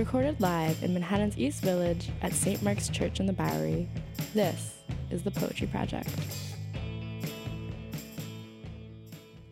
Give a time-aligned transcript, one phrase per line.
[0.00, 2.62] Recorded live in Manhattan's East Village at St.
[2.62, 3.86] Mark's Church in the Bowery,
[4.32, 4.78] this
[5.10, 6.08] is the Poetry Project.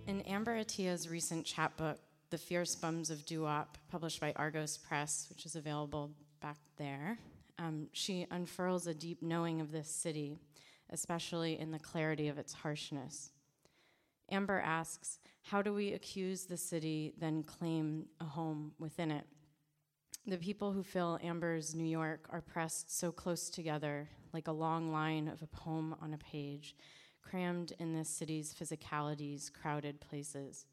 [0.06, 1.98] In Amber Atiya's recent chapbook,
[2.30, 7.18] The Fierce Bums of Doo-Wop, published by Argos Press, which is available back there,
[7.58, 10.38] um, she unfurls a deep knowing of this city,
[10.88, 13.32] especially in the clarity of its harshness.
[14.30, 19.26] Amber asks, How do we accuse the city, then claim a home within it?
[20.28, 24.92] The people who fill Amber's New York are pressed so close together, like a long
[24.92, 26.76] line of a poem on a page,
[27.22, 30.66] crammed in this city's physicalities, crowded places.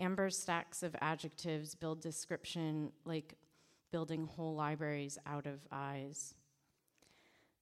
[0.00, 3.36] Amber's stacks of adjectives build description like
[3.92, 6.34] building whole libraries out of eyes.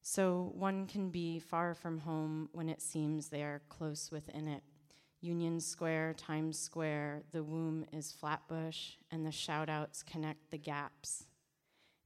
[0.00, 4.62] So one can be far from home when it seems they are close within it.
[5.24, 11.24] Union Square, Times Square, the womb is Flatbush, and the shoutouts connect the gaps.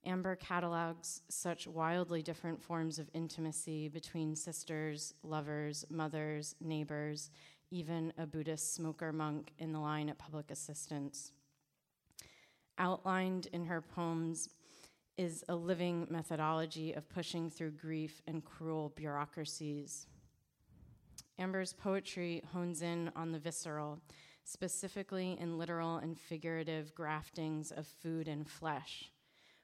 [0.07, 7.31] Amber catalogs such wildly different forms of intimacy between sisters, lovers, mothers, neighbors,
[7.73, 11.33] even a Buddhist smoker monk in the line at public assistance.
[12.79, 14.51] Outlined in her poems
[15.17, 20.07] is a living methodology of pushing through grief and cruel bureaucracies.
[21.39, 24.01] Amber's poetry hones in on the visceral,
[24.43, 29.13] specifically in literal and figurative graftings of food and flesh.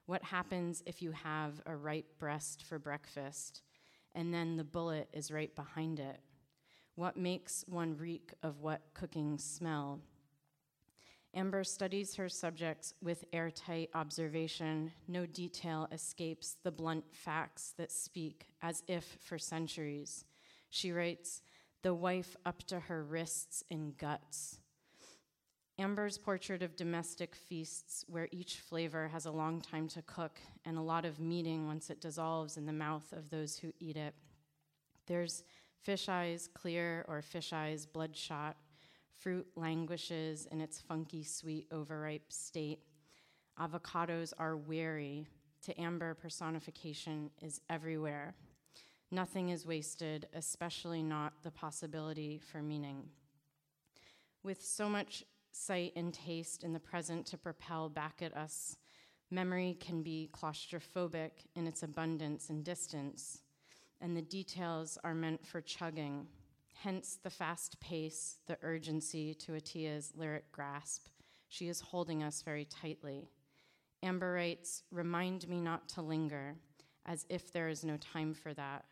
[0.06, 3.62] What happens if you have a ripe breast for breakfast
[4.14, 6.20] and then the bullet is right behind it?
[6.95, 10.00] What makes one reek of what cooking smell?
[11.34, 14.92] Amber studies her subjects with airtight observation.
[15.08, 20.25] No detail escapes the blunt facts that speak as if for centuries.
[20.70, 21.42] She writes,
[21.85, 24.59] the wife up to her wrists in guts.
[25.79, 30.79] Amber's portrait of domestic feasts, where each flavor has a long time to cook and
[30.79, 34.15] a lot of meeting once it dissolves in the mouth of those who eat it.
[35.07, 35.45] There's
[35.83, 38.57] fish eyes clear or fish eyes bloodshot.
[39.19, 42.79] Fruit languishes in its funky, sweet, overripe state.
[43.61, 45.27] Avocados are weary.
[45.64, 48.35] To Amber, personification is everywhere.
[49.14, 53.11] Nothing is wasted, especially not the possibility for meaning.
[54.42, 58.77] With so much sight and taste in the present to propel back at us,
[59.30, 63.42] memory can be claustrophobic in its abundance and distance,
[64.01, 66.27] and the details are meant for chugging,
[66.83, 71.07] hence the fast pace, the urgency to Atiya's lyric grasp.
[71.48, 73.29] She is holding us very tightly.
[74.02, 76.57] Amber writes, Remind me not to linger,
[77.07, 78.86] as if there is no time for that.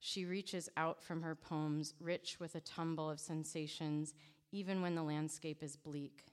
[0.00, 4.14] She reaches out from her poems, rich with a tumble of sensations,
[4.52, 6.24] even when the landscape is bleak.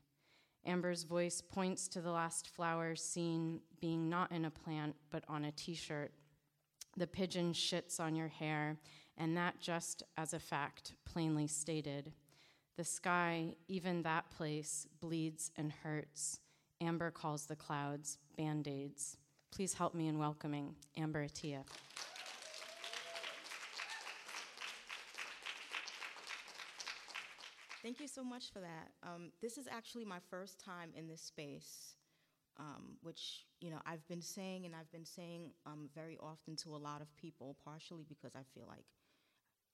[0.66, 5.46] Amber's voice points to the last flower seen being not in a plant, but on
[5.46, 6.12] a t shirt.
[6.96, 8.78] The pigeon shits on your hair,
[9.18, 12.14] and that just as a fact, plainly stated.
[12.78, 16.40] The sky, even that place, bleeds and hurts.
[16.82, 19.18] Amber calls the clouds band aids.
[19.52, 21.64] Please help me in welcoming Amber Atiya.
[27.84, 28.92] Thank you so much for that.
[29.04, 31.96] Um, this is actually my first time in this space,
[32.58, 36.70] um, which you know I've been saying and I've been saying um, very often to
[36.70, 38.86] a lot of people, partially because I feel like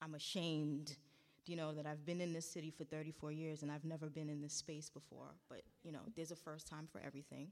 [0.02, 0.98] I'm ashamed,
[1.46, 4.28] you know, that I've been in this city for 34 years and I've never been
[4.28, 5.36] in this space before.
[5.48, 7.50] But you know, there's a first time for everything.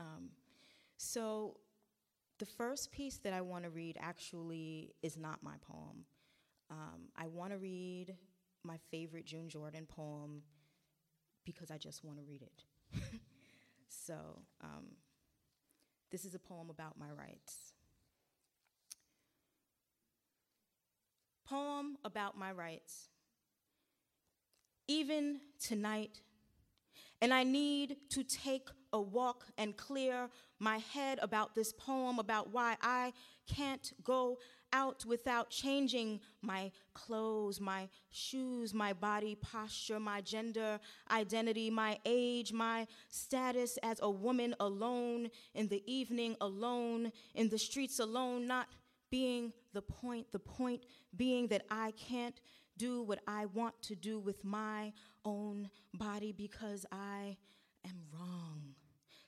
[0.00, 0.30] Um,
[0.96, 1.58] so,
[2.38, 6.06] the first piece that I want to read actually is not my poem.
[6.70, 8.14] Um, I want to read
[8.66, 10.42] my favorite June Jordan poem
[11.44, 12.64] because I just want to read it.
[13.88, 14.14] so,
[14.62, 14.96] um,
[16.10, 17.72] this is a poem about my rights.
[21.48, 23.08] Poem about my rights.
[24.88, 26.20] Even tonight,
[27.20, 30.28] and I need to take a walk and clear
[30.58, 33.12] my head about this poem about why I
[33.46, 34.38] can't go
[34.72, 40.78] out without changing my clothes, my shoes, my body posture, my gender
[41.10, 47.58] identity, my age, my status as a woman alone in the evening, alone in the
[47.58, 48.68] streets, alone, not
[49.10, 50.84] being the point, the point
[51.16, 52.38] being that I can't
[52.76, 54.92] do what I want to do with my
[55.24, 57.36] own body because I
[57.84, 58.75] am wrong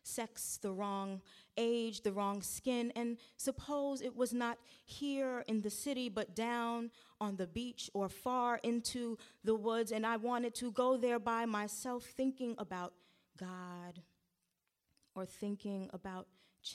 [0.08, 1.20] sex the wrong
[1.56, 6.90] age, the wrong skin, and suppose it was not here in the city, but down
[7.20, 11.46] on the beach or far into the woods, and I wanted to go there by
[11.46, 12.92] myself thinking about
[13.38, 14.02] God
[15.14, 16.26] or thinking about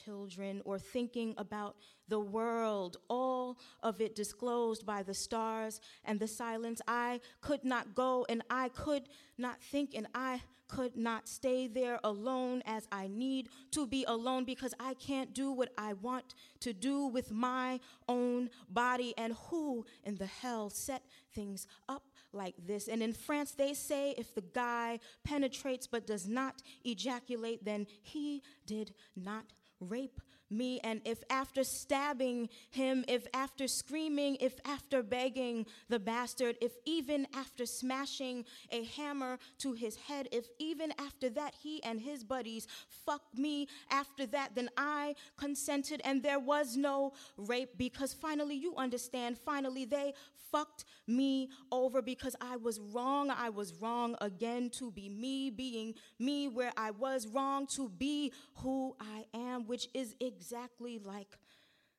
[0.04, 1.76] children or thinking about
[2.08, 6.80] the world, all of it disclosed by the stars and the silence.
[6.86, 9.08] I could not go and I could
[9.38, 14.44] not think and I could not stay there alone as I need to be alone
[14.44, 19.14] because I can't do what I want to do with my own body.
[19.16, 21.02] And who in the hell set
[21.34, 22.88] things up like this?
[22.88, 28.42] And in France, they say if the guy penetrates but does not ejaculate, then he
[28.66, 29.44] did not
[29.80, 30.80] rape me.
[30.84, 37.26] And if after stabbing him, if after screaming, if after begging the bastard, if even
[37.34, 42.66] after smashing a hammer to his head, if even after that he and his buddies
[43.06, 48.76] fuck me after that, then I consented and there was no rape because finally you
[48.76, 50.14] understand, finally they
[50.54, 53.30] fucked me over because I was wrong.
[53.30, 58.32] I was wrong again to be me, being me where I was wrong to be
[58.56, 61.36] who I am, which is exactly like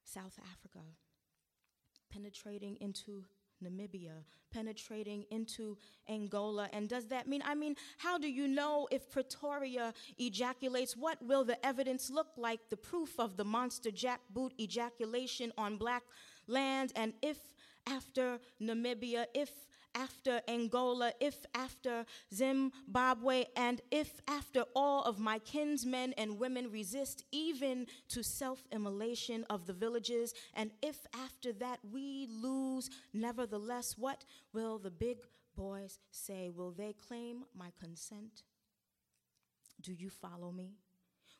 [0.05, 0.85] South Africa,
[2.09, 3.25] penetrating into
[3.63, 5.77] Namibia, penetrating into
[6.09, 6.69] Angola.
[6.71, 10.95] And does that mean, I mean, how do you know if Pretoria ejaculates?
[10.95, 12.59] What will the evidence look like?
[12.69, 16.03] The proof of the monster jackboot ejaculation on black
[16.47, 16.93] land.
[16.95, 17.37] And if
[17.87, 19.49] after Namibia, if
[19.95, 27.23] after Angola, if after Zimbabwe, and if after all of my kinsmen and women resist
[27.31, 34.25] even to self immolation of the villages, and if after that we lose, nevertheless, what
[34.53, 35.17] will the big
[35.55, 36.49] boys say?
[36.53, 38.43] Will they claim my consent?
[39.81, 40.73] Do you follow me?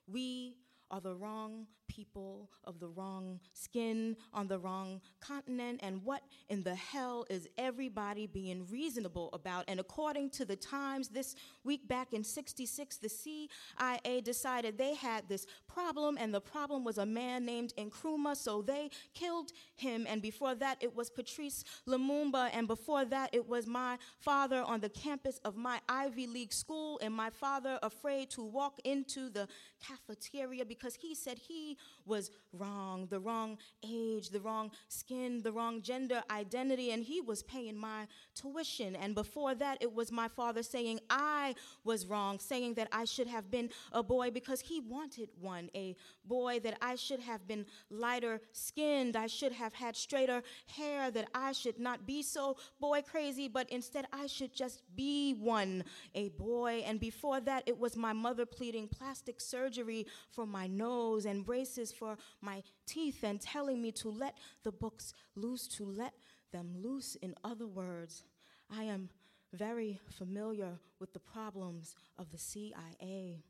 [0.08, 0.56] We
[0.92, 5.80] are the wrong people of the wrong skin on the wrong continent.
[5.84, 9.66] And what in the hell is everybody being reasonable about?
[9.68, 15.28] And according to the Times this week back in 66, the CIA decided they had
[15.28, 20.06] this problem, and the problem was a man named Nkrumah, so they killed him.
[20.10, 24.80] And before that, it was Patrice Lumumba, and before that, it was my father on
[24.80, 29.48] the campus of my Ivy League school, and my father afraid to walk into the
[29.86, 31.75] cafeteria because he said he
[32.06, 37.44] was wrong, the wrong age, the wrong skin, the wrong gender identity, and he was
[37.44, 38.96] paying my tuition.
[38.96, 43.28] And before that, it was my father saying I was wrong, saying that I should
[43.28, 47.66] have been a boy because he wanted one, a boy that I should have been
[47.90, 53.02] lighter skinned, I should have had straighter hair, that I should not be so boy
[53.02, 55.84] crazy, but instead I should just be one,
[56.14, 56.84] a boy.
[56.86, 61.65] And before that, it was my mother pleading plastic surgery for my nose and braces
[61.98, 66.14] for my teeth and telling me to let the books loose, to let
[66.52, 67.16] them loose.
[67.16, 68.24] In other words,
[68.70, 69.10] I am
[69.54, 73.44] very familiar with the problems of the CIA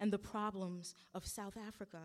[0.00, 1.98] and the problems of South Africa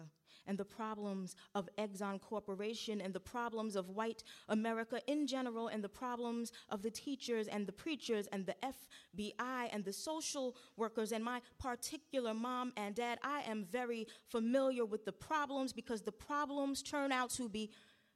[0.47, 5.83] and the problems of Exxon Corporation and the problems of white America in general and
[5.83, 11.11] the problems of the teachers and the preachers and the FBI and the social workers
[11.11, 13.19] and my particular mom and dad.
[13.23, 17.71] I am very familiar with the problems because the problems turn out to be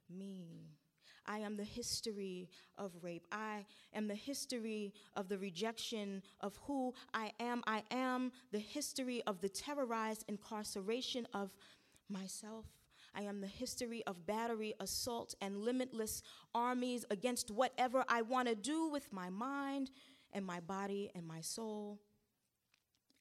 [0.08, 0.79] me.
[1.30, 3.24] I am the history of rape.
[3.30, 7.62] I am the history of the rejection of who I am.
[7.68, 11.54] I am the history of the terrorized incarceration of
[12.08, 12.66] myself.
[13.14, 16.22] I am the history of battery, assault, and limitless
[16.52, 19.92] armies against whatever I want to do with my mind
[20.32, 22.00] and my body and my soul.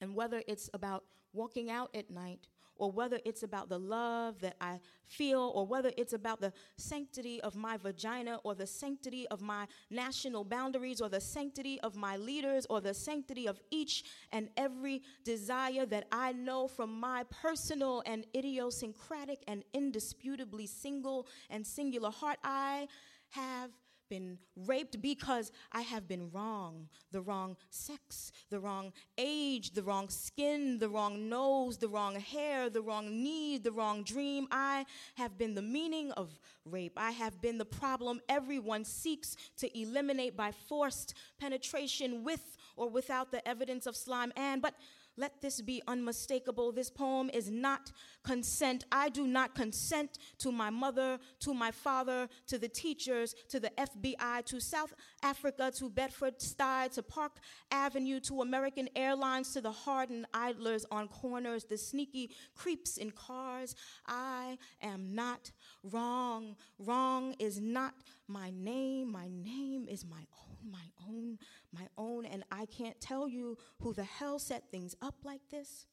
[0.01, 2.48] And whether it's about walking out at night
[2.79, 7.39] or whether it's about the love that I feel, or whether it's about the sanctity
[7.41, 12.17] of my vagina, or the sanctity of my national boundaries, or the sanctity of my
[12.17, 18.01] leaders, or the sanctity of each and every desire that I know from my personal
[18.05, 22.88] and idiosyncratic and indisputably single and singular heart, I
[23.29, 23.71] have
[24.10, 26.89] been raped because I have been wrong.
[27.12, 32.70] The wrong sex, the wrong age, the wrong skin, the wrong nose, the wrong hair,
[32.70, 34.48] the wrong need, the wrong dream.
[34.51, 34.86] I
[35.16, 36.98] have been the meaning of rape.
[36.98, 43.32] I have been the problem everyone seeks to eliminate by forced penetration with or without
[43.32, 44.74] the evidence of slime and but
[45.20, 46.72] let this be unmistakable.
[46.72, 47.92] This poem is not
[48.24, 48.86] consent.
[48.92, 53.72] I do not consent to my mother, to my father, to the teachers, to the
[53.78, 57.34] FBI, to South Africa, to Bedford Stuy, to Park
[57.72, 63.76] Avenue, to American Airlines, to the hardened idlers on corners, the sneaky creeps in cars.
[64.08, 65.52] I am not
[65.84, 66.56] wrong.
[66.78, 67.94] Wrong is not
[68.28, 69.12] my name.
[69.12, 71.38] My name is my own, my own,
[71.74, 72.25] my own.
[72.25, 75.88] And I can't tell you who the hell set things up like this.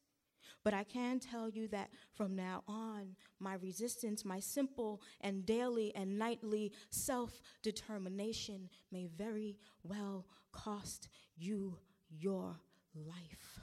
[0.63, 5.93] But I can tell you that from now on, my resistance, my simple and daily
[5.95, 11.77] and nightly self determination may very well cost you
[12.09, 12.59] your
[12.95, 13.59] life.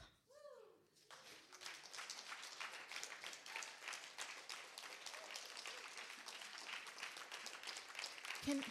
[8.44, 8.62] Can,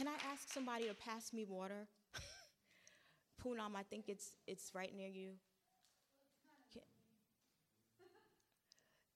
[0.00, 1.84] can I ask somebody to pass me water?
[3.44, 5.32] Poonam, I think it's, it's right near you.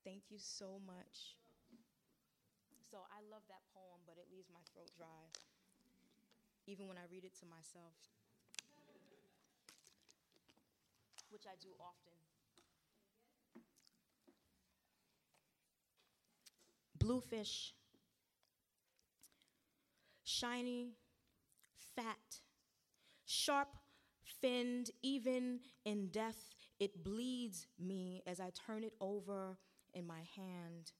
[0.04, 1.40] Thank you so much.
[2.90, 5.24] So I love that poem, but it leaves my throat dry,
[6.66, 7.96] even when I read it to myself,
[11.30, 12.12] which I do often.
[16.98, 17.72] Bluefish,
[20.38, 20.94] shiny,
[21.94, 22.40] fat,
[23.24, 23.76] sharp
[24.40, 29.58] finned, even in death, it bleeds me as I turn it over
[29.92, 30.92] in my hand.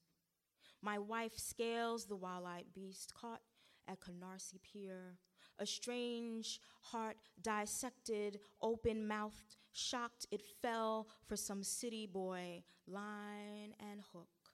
[0.81, 3.41] My wife scales the wild eyed beast caught
[3.87, 5.17] at Canarsie Pier.
[5.59, 14.01] A strange heart dissected, open mouthed, shocked it fell for some city boy, line and
[14.13, 14.44] hook.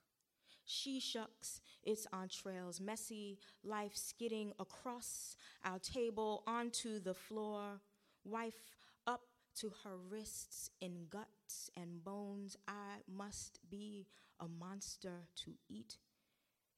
[0.72, 5.36] She shucks its entrails, messy life skidding across
[5.66, 7.82] our table onto the floor.
[8.24, 8.72] Wife
[9.06, 9.20] up
[9.56, 12.56] to her wrists in guts and bones.
[12.66, 14.06] I must be
[14.40, 15.98] a monster to eat.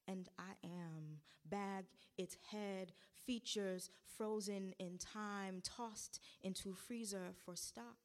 [0.09, 1.21] And I am.
[1.49, 1.85] Bag
[2.19, 2.93] its head,
[3.25, 7.99] features frozen in time, tossed into freezer for stock.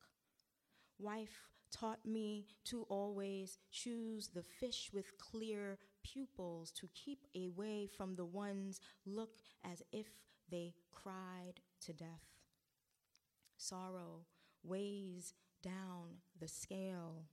[1.00, 8.16] Wife taught me to always choose the fish with clear pupils to keep away from
[8.16, 10.08] the ones look as if
[10.50, 12.26] they cried to death.
[13.58, 14.26] Sorrow
[14.64, 17.26] weighs down the scale.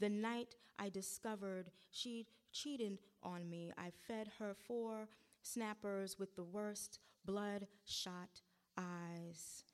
[0.00, 5.08] The night I discovered she'd cheated on me, I fed her four
[5.42, 8.42] snappers with the worst bloodshot
[8.76, 9.64] eyes,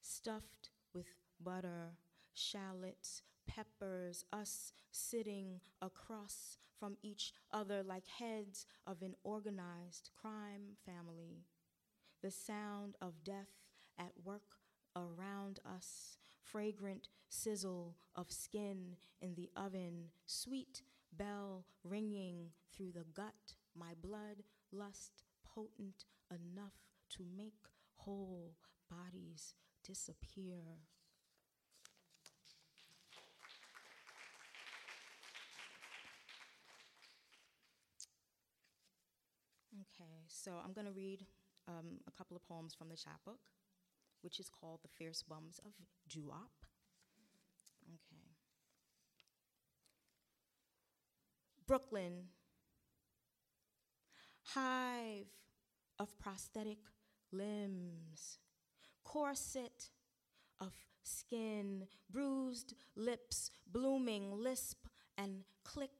[0.00, 1.06] stuffed with
[1.40, 1.92] butter,
[2.38, 11.44] shallots, peppers, us sitting across from each other like heads of an organized crime family.
[12.22, 13.66] The sound of death
[13.98, 14.56] at work
[14.94, 23.54] around us, fragrant sizzle of skin in the oven, sweet bell ringing through the gut,
[23.74, 24.42] my blood
[24.72, 26.74] lust potent enough
[27.10, 27.66] to make
[27.96, 28.54] whole
[28.90, 29.54] bodies
[29.84, 30.78] disappear.
[40.00, 41.26] Okay, so I'm going to read
[41.66, 43.40] um, a couple of poems from the chapbook,
[44.22, 45.72] which is called The Fierce Bums of
[46.08, 46.50] Doo-Wop.
[47.88, 48.22] Okay.
[51.66, 52.28] Brooklyn,
[54.54, 55.26] hive
[55.98, 56.78] of prosthetic
[57.32, 58.38] limbs,
[59.02, 59.90] corset
[60.60, 64.86] of skin, bruised lips, blooming lisp
[65.16, 65.90] and click,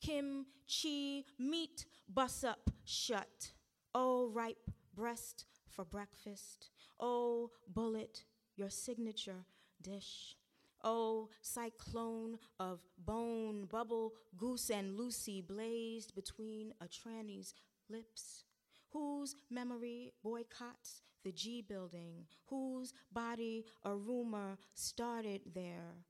[0.00, 3.52] Kim chi meat bus up shut.
[3.94, 6.70] Oh, ripe breast for breakfast.
[6.98, 8.24] Oh, bullet,
[8.56, 9.44] your signature
[9.82, 10.36] dish.
[10.84, 17.52] Oh, cyclone of bone, bubble, goose, and Lucy blazed between a tranny's
[17.90, 18.44] lips.
[18.90, 22.26] Whose memory boycotts the G building?
[22.46, 26.04] Whose body a rumor started there?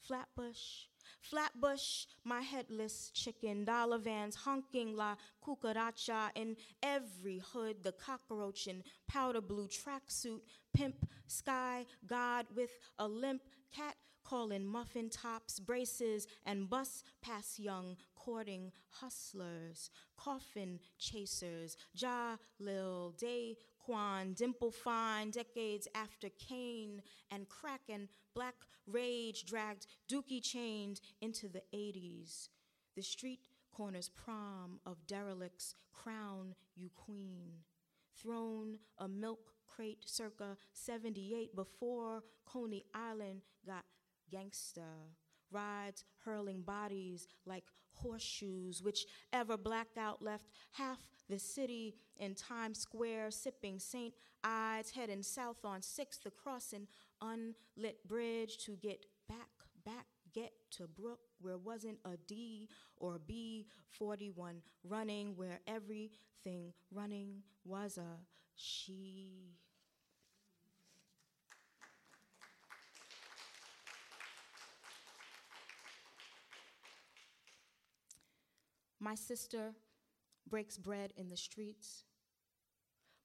[0.00, 0.88] Flatbush,
[1.20, 8.82] Flatbush, my headless chicken, dollar vans honking la cucaracha in every hood, the cockroach in
[9.08, 10.40] powder blue tracksuit,
[10.72, 13.42] pimp, sky, god with a limp,
[13.74, 23.12] cat calling muffin tops, braces, and bus pass young courting hustlers, coffin chasers, Ja Lil,
[23.18, 23.56] Day
[23.90, 28.54] Quan, Dimple Fine, decades after Kane and Kraken, black
[28.86, 32.50] rage dragged Dookie chained into the 80s.
[32.94, 37.50] The street corner's prom of derelicts crown you queen.
[38.16, 43.84] Thrown a milk crate circa 78 before Coney Island got
[44.32, 44.86] gangsta.
[45.50, 47.64] Rides hurling bodies like
[48.02, 54.14] horseshoes, which ever blacked out left half the city in Times Square, sipping St.
[54.42, 56.86] Ides, heading south on 6th across an
[57.22, 59.48] unlit bridge to get back,
[59.84, 67.42] back, get to Brook, where wasn't a D or B 41 running, where everything running
[67.64, 68.18] was a
[68.56, 69.54] she.
[79.00, 79.72] My sister
[80.48, 82.04] breaks bread in the streets.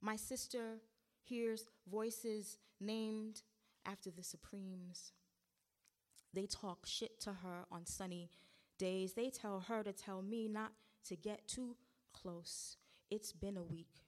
[0.01, 0.79] My sister
[1.21, 3.41] hears voices named
[3.85, 5.11] after the Supremes.
[6.33, 8.29] They talk shit to her on sunny
[8.77, 9.13] days.
[9.13, 10.71] They tell her to tell me not
[11.07, 11.75] to get too
[12.13, 12.77] close.
[13.09, 14.03] It's been a week.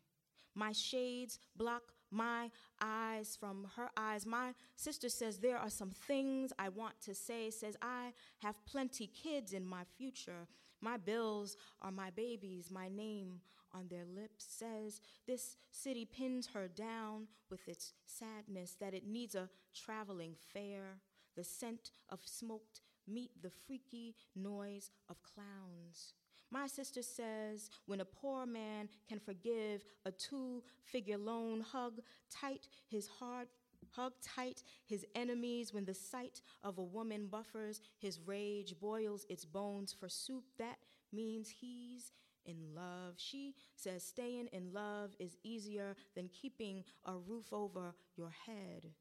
[0.55, 2.49] My shades block my
[2.81, 4.25] eyes from her eyes.
[4.25, 9.07] My sister says there are some things I want to say, says I have plenty
[9.07, 10.47] kids in my future.
[10.81, 13.41] My bills are my babies, my name
[13.73, 19.35] on their lips says this city pins her down with its sadness, that it needs
[19.35, 20.99] a traveling fair
[21.35, 26.13] the scent of smoked meat, the freaky noise of clowns.
[26.49, 31.99] My sister says when a poor man can forgive a two figure loan, hug
[32.31, 33.49] tight his heart.
[33.97, 39.43] Hug tight his enemies when the sight of a woman buffers his rage, boils its
[39.43, 40.43] bones for soup.
[40.59, 40.77] That
[41.11, 42.11] means he's
[42.45, 43.15] in love.
[43.17, 48.91] She says staying in love is easier than keeping a roof over your head.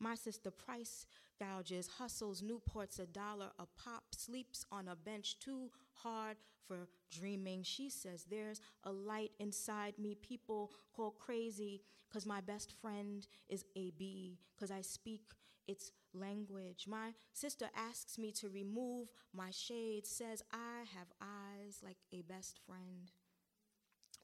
[0.00, 1.06] My sister Price
[1.38, 7.62] gouges, hustles Newports a dollar a pop, sleeps on a bench too hard for dreaming.
[7.62, 13.64] She says there's a light inside me people call crazy because my best friend is
[13.76, 15.20] AB, because I speak
[15.68, 16.86] its language.
[16.88, 22.58] My sister asks me to remove my shade, says I have eyes like a best
[22.66, 23.10] friend.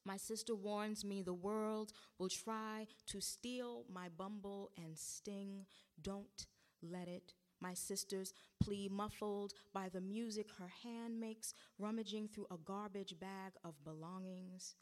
[0.07, 5.67] My sister warns me the world will try to steal my bumble and sting.
[6.01, 6.47] Don't
[6.81, 7.35] let it.
[7.61, 8.33] My sister's
[8.63, 14.77] plea muffled by the music her hand makes, rummaging through a garbage bag of belongings.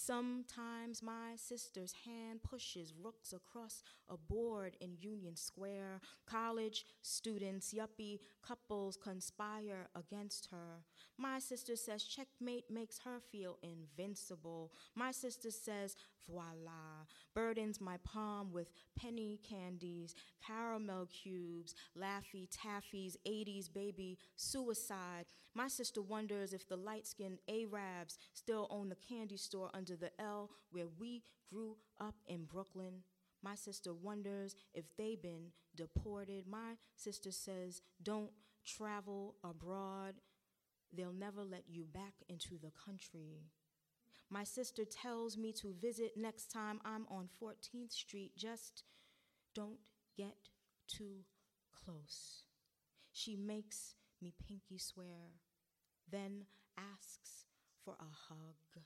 [0.00, 6.02] Sometimes my sister's hand pushes rooks across a board in Union Square.
[6.24, 10.84] College students, yuppie couples conspire against her.
[11.18, 14.70] My sister says checkmate makes her feel invincible.
[14.94, 15.96] My sister says
[16.28, 25.26] voila, burdens my palm with penny candies, caramel cubes, laffy taffies, 80s baby, suicide.
[25.54, 30.10] My sister wonders if the light skinned Arabs still own the candy store under the
[30.20, 33.02] L where we grew up in Brooklyn.
[33.42, 36.46] My sister wonders if they've been deported.
[36.46, 38.30] My sister says, don't
[38.66, 40.14] travel abroad.
[40.92, 43.44] They'll never let you back into the country.
[44.30, 48.32] My sister tells me to visit next time I'm on 14th Street.
[48.36, 48.84] Just
[49.54, 49.78] don't
[50.16, 50.36] get
[50.86, 51.24] too
[51.72, 52.42] close.
[53.12, 55.32] She makes me pinky swear,
[56.10, 56.44] then
[56.76, 57.46] asks
[57.84, 58.84] for a hug.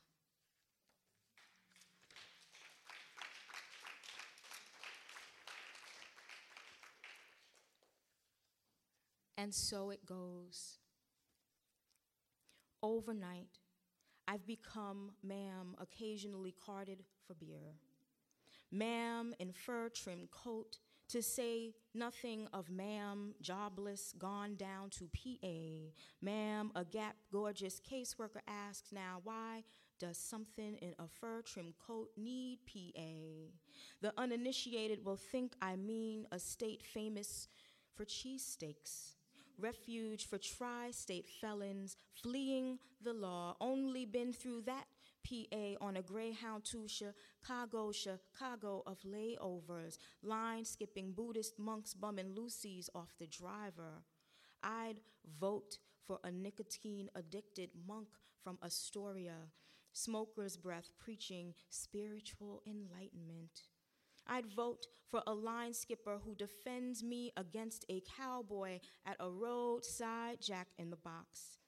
[9.37, 10.79] And so it goes.
[12.81, 13.59] Overnight,
[14.29, 17.75] I've become ma'am, occasionally carded for beer.
[18.71, 25.93] Ma'am in fur trimmed coat, to say nothing of ma'am, jobless, gone down to PA.
[26.23, 29.63] Ma'am, a gap gorgeous caseworker asks now, why
[30.01, 33.53] does something in a fur trimmed coat need PA?
[34.01, 37.47] The uninitiated will think I mean a state famous
[37.95, 39.17] for cheesesteaks
[39.59, 43.57] refuge for tri state felons fleeing the law.
[43.61, 44.87] Only been through that
[45.27, 52.91] PA on a Greyhound to Chicago, Chicago of layovers, line skipping Buddhist monks bumming Lucy's
[52.95, 54.03] off the driver.
[54.63, 55.01] I'd
[55.41, 58.09] vote for a nicotine addicted monk
[58.43, 59.51] from Astoria,
[59.93, 63.63] smoker's breath preaching spiritual enlightenment.
[64.27, 70.41] I'd vote for a line skipper who defends me against a cowboy at a roadside
[70.41, 71.59] jack in the box.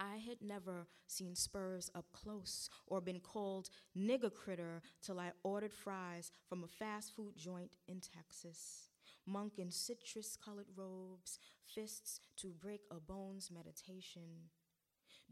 [0.00, 5.74] I had never seen spurs up close or been called nigger critter till I ordered
[5.74, 8.88] fries from a fast food joint in Texas.
[9.26, 14.48] Monk in citrus colored robes, fists to break a bones meditation.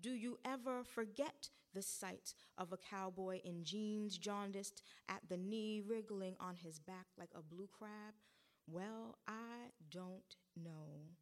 [0.00, 5.82] Do you ever forget the sight of a cowboy in jeans, jaundiced at the knee,
[5.84, 8.14] wriggling on his back like a blue crab?
[8.68, 11.16] Well, I don't know.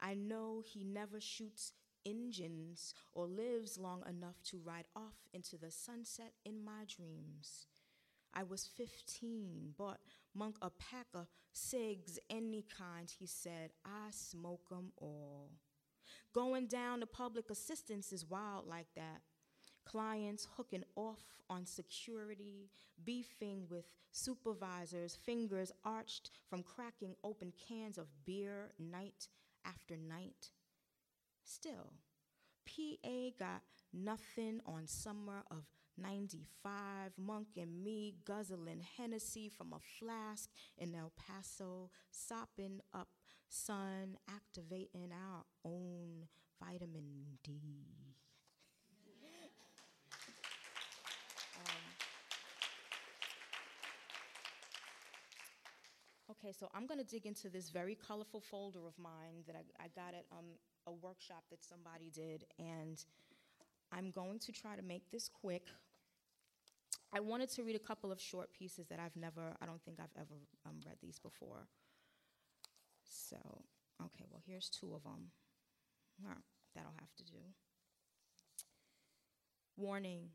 [0.00, 1.72] I know he never shoots
[2.06, 7.66] engines or lives long enough to ride off into the sunset in my dreams.
[8.34, 10.00] I was 15, bought
[10.34, 13.72] Monk a pack of cigs, any kind, he said.
[13.84, 15.50] I smoke 'em all.
[16.32, 19.20] Going down to public assistance is wild like that.
[19.84, 22.70] Clients hooking off on security,
[23.04, 29.28] beefing with supervisors, fingers arched from cracking open cans of beer night
[29.66, 30.50] after night.
[31.44, 31.92] Still,
[32.66, 35.64] PA got nothing on summer of
[35.98, 37.12] 95.
[37.18, 43.08] Monk and me guzzling Hennessy from a flask in El Paso, sopping up
[43.52, 46.26] sun, activating our own
[46.58, 47.52] vitamin D.
[56.30, 59.84] Okay, so I'm going to dig into this very colorful folder of mine that I,
[59.84, 60.46] I got at um,
[60.86, 63.04] a workshop that somebody did, and
[63.92, 65.68] I'm going to try to make this quick.
[67.12, 69.98] I wanted to read a couple of short pieces that I've never, I don't think
[70.00, 70.34] I've ever
[70.66, 71.68] um, read these before.
[73.14, 73.36] So,
[74.02, 75.30] okay, well, here's two of them.
[76.74, 77.38] That'll have to do.
[79.76, 80.30] Warning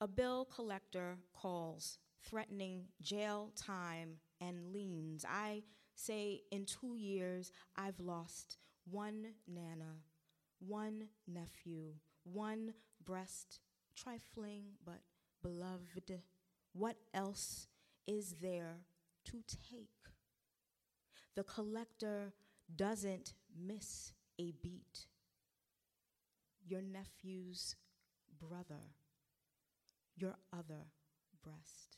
[0.00, 5.24] A bill collector calls threatening jail time and liens.
[5.28, 5.62] I
[5.94, 8.56] say in two years, I've lost
[8.90, 9.96] one Nana,
[10.58, 12.72] one nephew, one
[13.04, 13.60] breast,
[13.94, 15.00] trifling but
[15.42, 16.22] beloved.
[16.72, 17.68] What else
[18.06, 18.78] is there
[19.26, 19.99] to take?
[21.40, 22.34] The collector
[22.76, 25.06] doesn't miss a beat.
[26.68, 27.76] Your nephew's
[28.38, 28.92] brother,
[30.18, 30.84] your other
[31.42, 31.96] breast.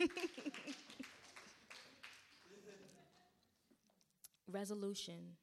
[4.50, 5.36] Resolution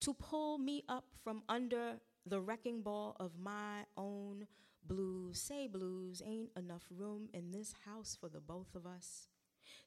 [0.00, 4.48] to pull me up from under the wrecking ball of my own
[4.86, 5.40] blues.
[5.40, 9.28] Say blues, ain't enough room in this house for the both of us.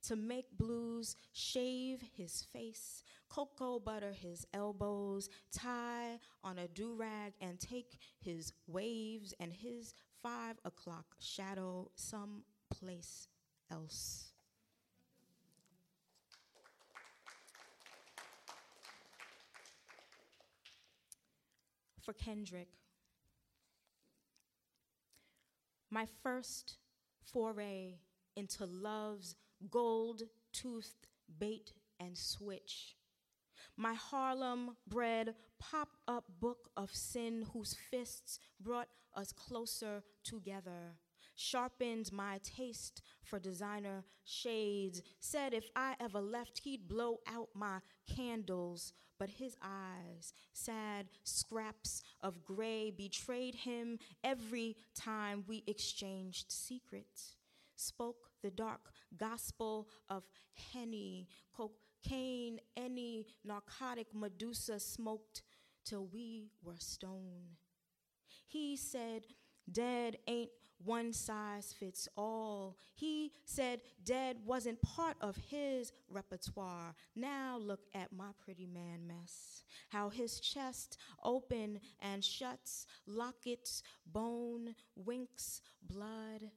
[0.08, 7.34] To make blues shave his face, cocoa butter his elbows, tie on a do rag,
[7.42, 13.28] and take his waves and his five o'clock shadow some place
[13.72, 14.32] else.
[22.02, 22.70] For Kendrick,
[25.96, 26.76] my first
[27.24, 27.94] foray
[28.36, 29.34] into love's
[29.72, 31.08] gold toothed
[31.40, 32.98] bait and switch.
[33.78, 40.98] My Harlem bred pop up book of sin whose fists brought us closer together
[41.36, 47.80] sharpened my taste for designer shades, said if I ever left, he'd blow out my
[48.08, 48.94] candles.
[49.18, 57.36] But his eyes, sad scraps of gray, betrayed him every time we exchanged secrets.
[57.78, 60.24] Spoke the dark gospel of
[60.74, 65.44] Henny, cocaine, any narcotic Medusa smoked
[65.86, 67.58] till we were stone.
[68.48, 69.28] He said,
[69.72, 70.52] Dead ain't
[70.86, 72.78] one size fits all.
[72.96, 76.96] He said dead wasn't part of his repertoire.
[77.16, 79.64] Now look at my pretty man mess.
[79.90, 86.52] How his chest open and shuts, lockets, bone, winks, blood.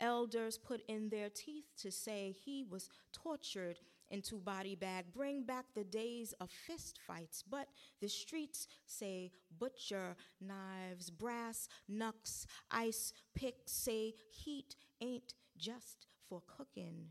[0.00, 3.78] Elders put in their teeth to say he was tortured
[4.12, 5.06] into body bag.
[5.12, 7.42] Bring back the days of fist fights.
[7.48, 7.66] But
[8.00, 13.72] the streets say butcher, knives, brass knucks, ice picks.
[13.72, 17.06] Say heat ain't just for cooking.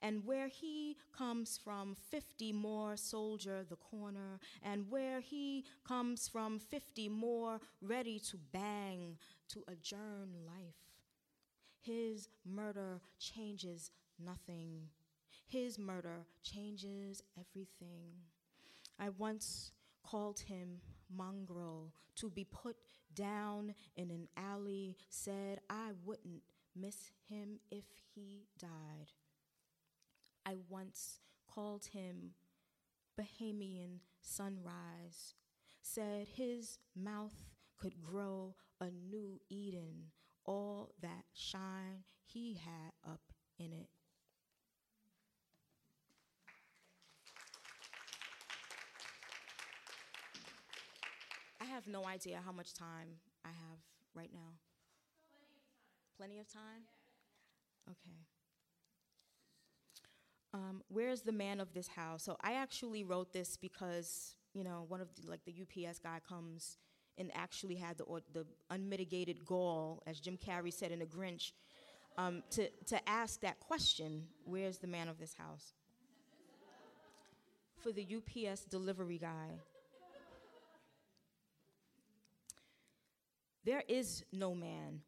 [0.00, 4.40] And where he comes from, 50 more soldier the corner.
[4.62, 9.16] And where he comes from, 50 more ready to bang
[9.50, 10.74] to adjourn life.
[11.80, 14.88] His murder changes nothing.
[15.52, 18.14] His murder changes everything.
[18.98, 20.80] I once called him
[21.14, 22.76] mongrel to be put
[23.14, 26.42] down in an alley, said I wouldn't
[26.74, 27.84] miss him if
[28.14, 29.10] he died.
[30.46, 32.30] I once called him
[33.20, 35.34] Bahamian sunrise,
[35.82, 37.44] said his mouth
[37.76, 40.12] could grow a new Eden,
[40.46, 43.90] all that shine he had up in it.
[51.72, 53.78] Have no idea how much time I have
[54.14, 54.52] right now.
[55.28, 56.12] Plenty of time.
[56.18, 56.82] Plenty of time?
[57.90, 58.18] Okay.
[60.54, 62.22] Um, where's the man of this house?
[62.22, 66.18] So I actually wrote this because you know one of the, like the UPS guy
[66.28, 66.76] comes
[67.16, 71.52] and actually had the the unmitigated gall, as Jim Carrey said in The Grinch,
[72.18, 75.72] um, to to ask that question: Where's the man of this house?
[77.82, 79.58] For the UPS delivery guy.
[83.64, 85.00] There is no man,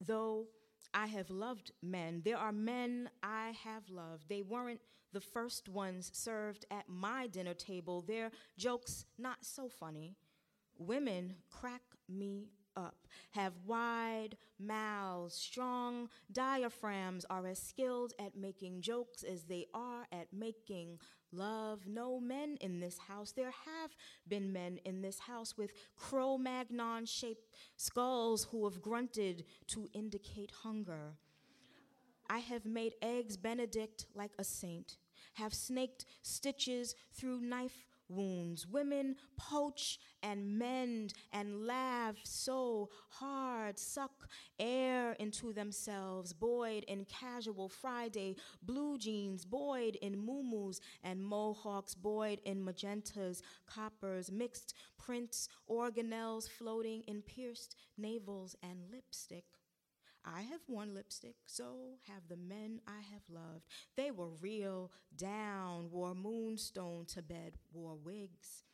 [0.00, 0.46] though
[0.92, 2.22] I have loved men.
[2.24, 4.28] There are men I have loved.
[4.28, 4.80] They weren't
[5.12, 8.02] the first ones served at my dinner table.
[8.02, 10.16] Their jokes not so funny.
[10.78, 19.22] Women crack me up, have wide mouths, strong diaphragms, are as skilled at making jokes
[19.22, 20.98] as they are at making
[21.32, 21.86] love.
[21.86, 23.32] No men in this house.
[23.32, 23.90] There have
[24.28, 30.50] been men in this house with Cro Magnon shaped skulls who have grunted to indicate
[30.62, 31.14] hunger.
[32.28, 34.98] I have made eggs Benedict like a saint,
[35.34, 38.66] have snaked stitches through knife wounds.
[38.66, 47.68] Women poach and mend and laugh so hard, suck air into themselves, buoyed in casual
[47.68, 56.48] Friday blue jeans, buoyed in muumuus and mohawks, buoyed in magentas, coppers, mixed prints, organelles
[56.48, 59.44] floating in pierced navels and lipstick.
[60.32, 63.64] I have worn lipstick, so have the men I have loved.
[63.96, 68.64] They were real, down, wore moonstone to bed, wore wigs.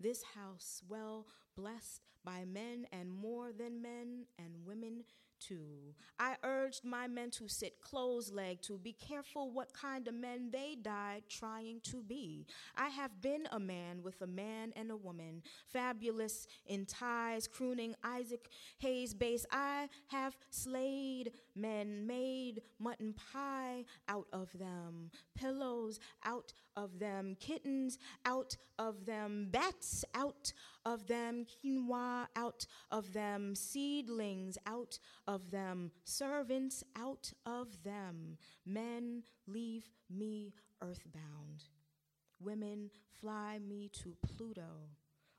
[0.00, 5.04] This house, well blessed by men and more than men and women
[5.40, 5.94] too.
[6.18, 10.50] I urged my men to sit close legged, to be careful what kind of men
[10.50, 12.46] they died trying to be.
[12.76, 17.94] I have been a man with a man and a woman, fabulous in ties, crooning
[18.02, 19.46] Isaac Hayes bass.
[19.50, 27.98] I have slayed men, made mutton pie out of them, pillows out of them, kittens
[28.24, 30.52] out of them, bats out
[30.86, 38.38] of them, quinoa out of them, seedlings out of them, servants out of them.
[38.64, 41.64] Men leave me earthbound.
[42.40, 44.90] Women fly me to Pluto,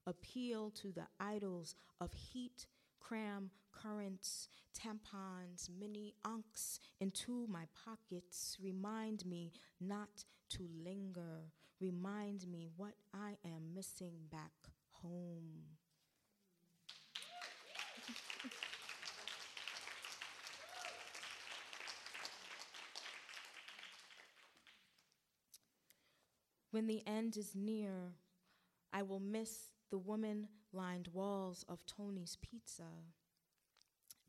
[0.05, 2.67] appeal to the idols of heat,
[2.99, 8.57] cram currents, tampons, mini unks into my pockets.
[8.61, 11.51] Remind me not to linger.
[11.79, 15.57] Remind me what I am missing back home.
[26.77, 28.13] when the end is near,
[28.93, 32.83] I will miss the woman lined walls of Tony's Pizza,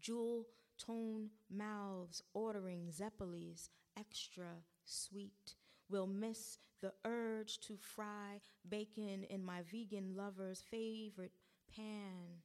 [0.01, 0.47] jewel
[0.79, 5.57] tone mouths ordering Zeppelis extra sweet
[5.91, 11.33] will miss the urge to fry bacon in my vegan lover's favorite
[11.75, 12.43] pan.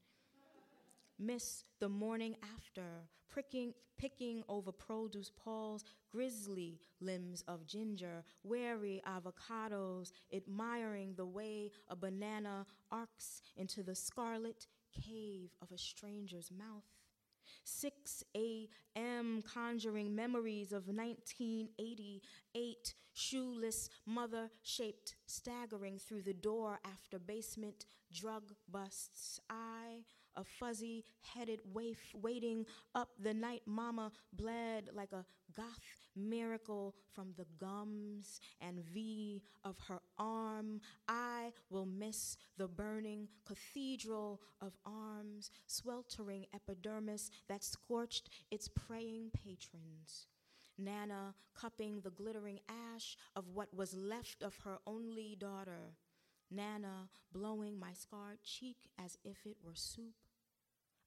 [1.19, 10.11] Miss the morning after, pricking, picking over produce Paul's grisly limbs of ginger, wary avocados,
[10.33, 16.83] admiring the way a banana arcs into the scarlet cave of a stranger's mouth.
[17.63, 27.85] 6 a.m., conjuring memories of 1988, shoeless, mother shaped, staggering through the door after basement
[28.11, 29.39] drug busts.
[29.49, 30.03] I,
[30.35, 37.33] a fuzzy headed waif, waiting up the night mama bled like a goth miracle from
[37.37, 40.81] the gums and V of her arm.
[41.07, 50.27] I will miss the burning cathedral of arms, sweltering epidermis that scorched its praying patrons.
[50.77, 55.95] Nana cupping the glittering ash of what was left of her only daughter.
[56.49, 60.15] Nana blowing my scarred cheek as if it were soup.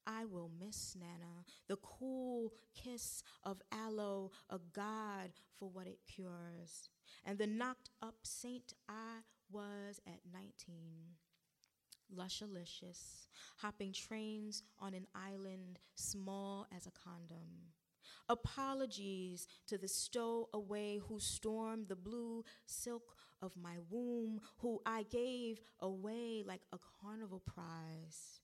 [0.06, 6.88] I will miss Nana, the cool kiss of aloe, a god for what it cures,
[7.24, 10.46] and the knocked up saint I was at 19.
[12.14, 13.26] Lushalicious,
[13.58, 17.72] hopping trains on an island small as a condom.
[18.28, 25.60] Apologies to the stowaway who stormed the blue silk of my womb, who I gave
[25.80, 28.40] away like a carnival prize.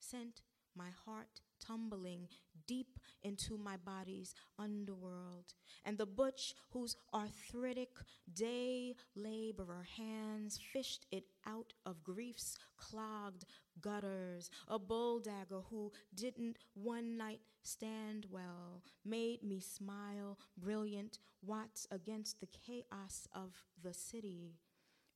[0.00, 0.42] Sent
[0.78, 2.28] my heart tumbling
[2.68, 7.88] deep into my body's underworld, and the butch whose arthritic
[8.32, 13.44] day laborer hands fished it out of grief's clogged
[13.80, 21.86] gutters, a bull dagger who didn't one night stand well, made me smile, brilliant, watts
[21.90, 24.54] against the chaos of the city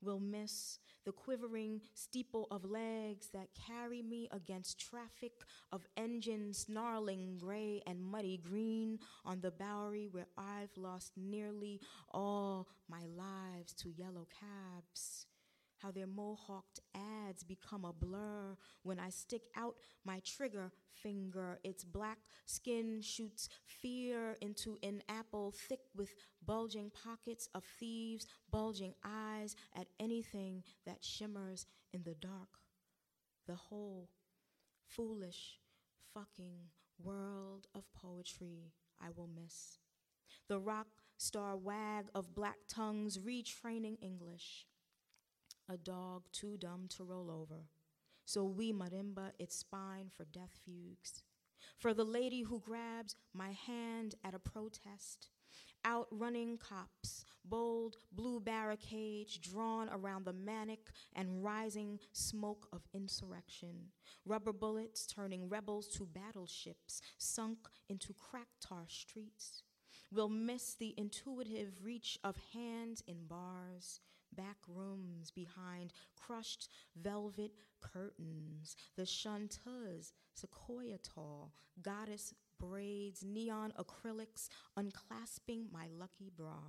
[0.03, 5.33] will miss the quivering steeple of legs that carry me against traffic
[5.73, 12.69] of engines snarling gray and muddy green on the Bowery where I've lost nearly all
[12.89, 15.27] my lives to yellow cabs.
[15.83, 21.59] How their mohawked ads become a blur when I stick out my trigger finger.
[21.65, 26.15] Its black skin shoots fear into an apple thick with
[26.45, 32.49] bulging pockets of thieves, bulging eyes at anything that shimmers in the dark.
[33.47, 34.09] The whole
[34.87, 35.59] foolish
[36.15, 36.69] fucking
[37.03, 39.79] world of poetry I will miss.
[40.49, 44.67] The rock star wag of black tongues retraining English
[45.69, 47.67] a dog too dumb to roll over.
[48.25, 51.23] So we marimba its spine for death fugues.
[51.79, 55.29] For the lady who grabs my hand at a protest,
[55.85, 63.89] outrunning cops, bold blue barricades drawn around the manic and rising smoke of insurrection,
[64.25, 69.63] rubber bullets turning rebels to battleships sunk into cracked tar streets.
[70.13, 74.01] We'll miss the intuitive reach of hands in bars,
[74.37, 85.65] back rooms behind crushed velvet curtains, the shantas, sequoia tall, goddess braids, neon acrylics unclasping
[85.73, 86.61] my lucky bra.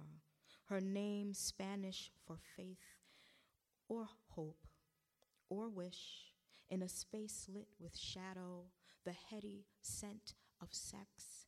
[0.66, 2.98] Her name Spanish for faith
[3.90, 4.68] or hope
[5.50, 6.32] or wish
[6.70, 8.66] in a space lit with shadow,
[9.06, 11.43] the heady scent of sex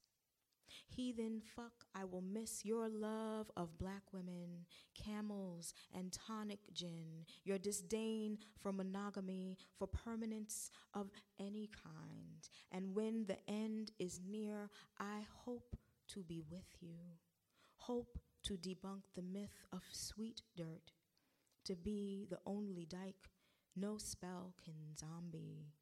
[0.88, 7.58] Heathen fuck, I will miss your love of black women, camels, and tonic gin, your
[7.58, 12.50] disdain for monogamy, for permanence of any kind.
[12.71, 14.69] And when the end is near,
[15.00, 15.76] I hope
[16.10, 17.19] to be with you.
[17.76, 20.91] Hope to debunk the myth of sweet dirt,
[21.65, 23.30] to be the only dike
[23.76, 25.74] no spell can zombie,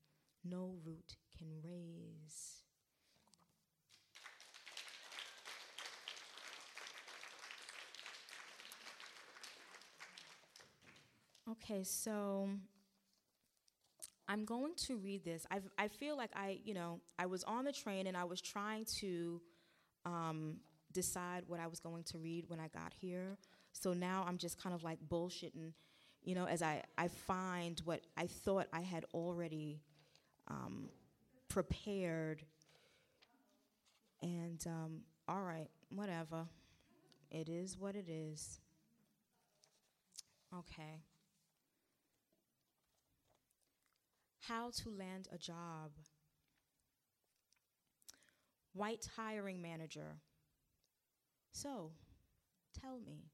[0.44, 2.63] no root can raise.
[11.50, 12.48] Okay, so
[14.30, 15.46] I'm going to read this.
[15.52, 18.40] I've, I feel like I, you know, I was on the train and I was
[18.40, 19.42] trying to
[20.06, 20.58] um,
[20.94, 23.38] decide what I was going to read when I got here.
[23.74, 25.74] So now I'm just kind of like bullshitting,
[26.24, 29.82] you know, as I, I find what I thought I had already
[30.48, 30.88] um,
[31.50, 32.44] prepared.
[34.22, 36.46] And um, all right, whatever.
[37.30, 38.62] It is what it is.
[40.58, 41.02] Okay.
[44.48, 45.92] How to land a job.
[48.74, 50.18] White hiring manager.
[51.52, 51.92] So,
[52.82, 53.30] tell me,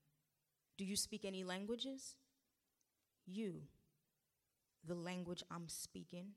[0.78, 2.16] do you speak any languages?
[3.26, 3.62] You,
[4.86, 6.28] the language I'm speaking.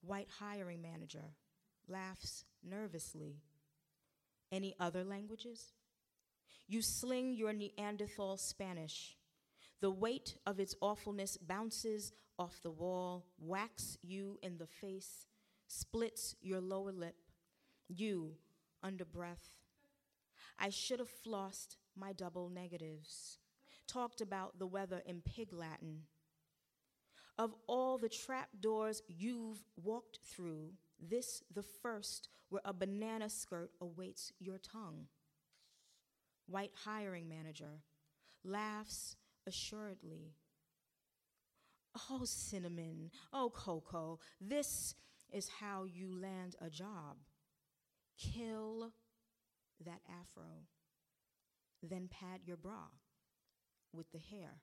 [0.00, 1.34] White hiring manager
[1.88, 3.42] laughs nervously.
[4.50, 5.72] Any other languages?
[6.68, 9.16] You sling your Neanderthal Spanish.
[9.80, 15.26] The weight of its awfulness bounces off the wall, whacks you in the face,
[15.66, 17.16] splits your lower lip.
[17.88, 18.32] You,
[18.82, 19.56] under breath.
[20.58, 23.38] I should have flossed my double negatives,
[23.86, 26.02] talked about the weather in pig Latin.
[27.38, 33.70] Of all the trap doors you've walked through, this the first where a banana skirt
[33.80, 35.06] awaits your tongue.
[36.46, 37.82] White hiring manager
[38.44, 40.34] laughs assuredly
[42.10, 43.10] Oh, cinnamon.
[43.32, 44.18] Oh, cocoa.
[44.40, 44.94] This
[45.32, 47.16] is how you land a job.
[48.18, 48.92] Kill
[49.84, 50.64] that afro,
[51.82, 52.88] then pad your bra
[53.92, 54.60] with the hair.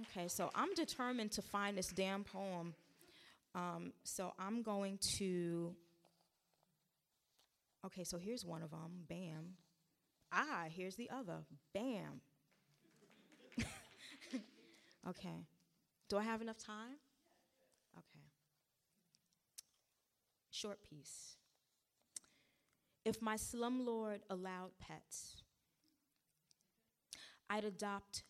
[0.00, 2.74] Okay, so I'm determined to find this damn poem.
[3.54, 5.74] Um, so I'm going to
[7.86, 9.04] Okay, so here's one of them.
[9.08, 9.54] Bam.
[10.32, 11.44] Ah, here's the other.
[11.72, 12.20] Bam.
[15.08, 15.46] okay.
[16.08, 16.96] Do I have enough time?
[17.96, 18.24] Okay.
[20.50, 21.36] Short piece.
[23.04, 25.42] If my slumlord allowed pets,
[27.48, 28.24] I'd adopt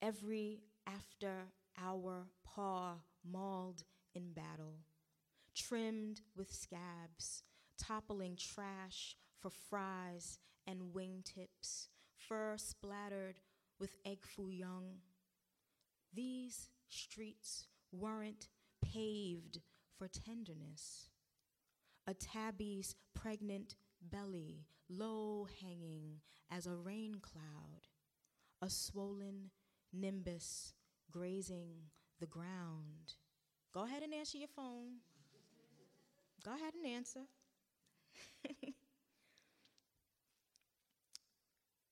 [0.00, 1.48] every after
[1.82, 2.94] hour paw
[3.28, 3.82] mauled
[4.14, 4.78] in battle,
[5.54, 7.42] trimmed with scabs
[7.86, 13.40] toppling trash for fries and wingtips, fur splattered
[13.80, 14.98] with egg foo young.
[16.14, 18.48] These streets weren't
[18.82, 19.60] paved
[19.98, 21.10] for tenderness.
[22.06, 26.20] A tabby's pregnant belly, low hanging
[26.50, 27.88] as a rain cloud,
[28.60, 29.50] a swollen
[29.92, 30.74] nimbus
[31.10, 33.14] grazing the ground.
[33.72, 34.98] Go ahead and answer your phone.
[36.44, 37.20] Go ahead and answer.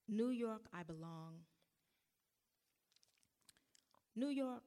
[0.09, 1.41] New York, I belong.
[4.17, 4.65] New York,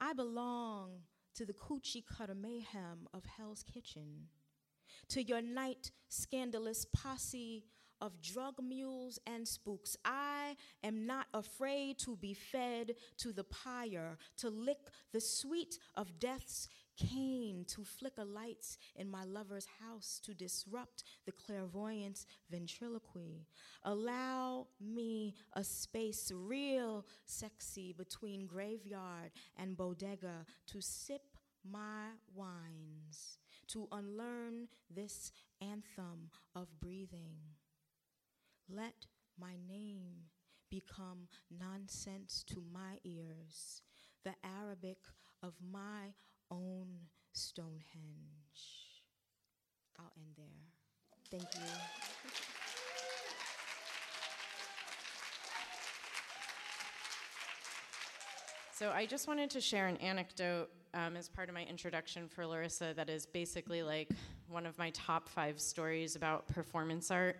[0.00, 1.00] I belong
[1.34, 4.28] to the coochie cutter mayhem of Hell's Kitchen,
[5.08, 7.64] to your night scandalous posse
[8.00, 9.96] of drug mules and spooks.
[10.04, 16.18] I am not afraid to be fed to the pyre, to lick the sweet of
[16.18, 23.46] death's cane, to flicker lights in my lover's house, to disrupt the clairvoyant's ventriloquy.
[23.84, 31.22] Allow me a space real sexy between graveyard and bodega to sip
[31.68, 33.38] my wines,
[33.68, 37.36] to unlearn this anthem of breathing.
[38.68, 39.06] Let
[39.38, 40.30] my name
[40.70, 43.82] become nonsense to my ears,
[44.24, 44.98] the Arabic
[45.42, 46.12] of my
[46.50, 46.86] own
[47.32, 47.82] Stonehenge.
[49.98, 50.46] I'll end there.
[51.30, 51.60] Thank you.
[58.72, 62.44] So I just wanted to share an anecdote um, as part of my introduction for
[62.44, 64.10] Laryssa that is basically like
[64.48, 67.38] one of my top five stories about performance art.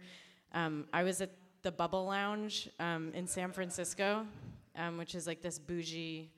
[0.52, 1.30] Um, I was at
[1.62, 4.26] the Bubble Lounge um, in San Francisco,
[4.76, 6.30] um, which is like this bougie,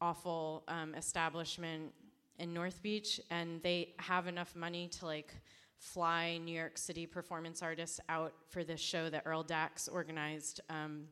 [0.00, 1.92] awful um, establishment
[2.38, 5.32] in North Beach, and they have enough money to like
[5.78, 11.04] fly New York City performance artists out for this show that Earl Dax organized um,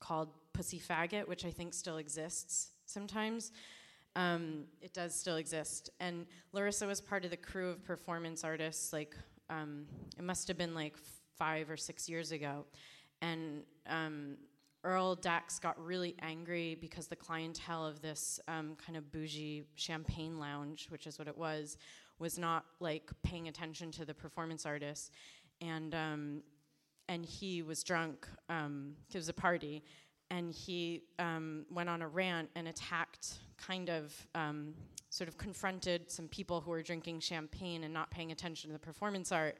[0.00, 3.52] called Pussy Faggot, which I think still exists sometimes.
[4.16, 5.90] Um, it does still exist.
[6.00, 9.16] And Laryssa was part of the crew of performance artists, like,
[9.50, 9.86] um,
[10.16, 10.96] it must have been like
[11.36, 12.64] five or six years ago.
[13.20, 14.36] And um,
[14.84, 20.38] Earl Dax got really angry because the clientele of this um, kind of bougie champagne
[20.38, 21.78] lounge, which is what it was,
[22.18, 25.10] was not like paying attention to the performance artists,
[25.60, 26.42] and um,
[27.08, 28.28] and he was drunk.
[28.48, 29.82] Um, it was a party,
[30.30, 34.74] and he um, went on a rant and attacked, kind of, um,
[35.10, 38.78] sort of confronted some people who were drinking champagne and not paying attention to the
[38.78, 39.58] performance art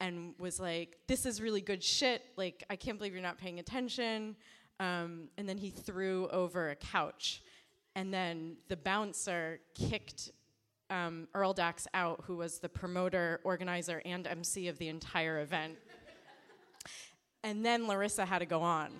[0.00, 2.22] and was like, "This is really good shit.
[2.36, 4.36] Like, I can't believe you're not paying attention."
[4.80, 7.42] Um, and then he threw over a couch,
[7.96, 10.30] and then the bouncer kicked
[10.90, 15.76] um, Earl Dax out, who was the promoter, organizer, and MC of the entire event.
[17.42, 18.92] and then Laryssa had to go on.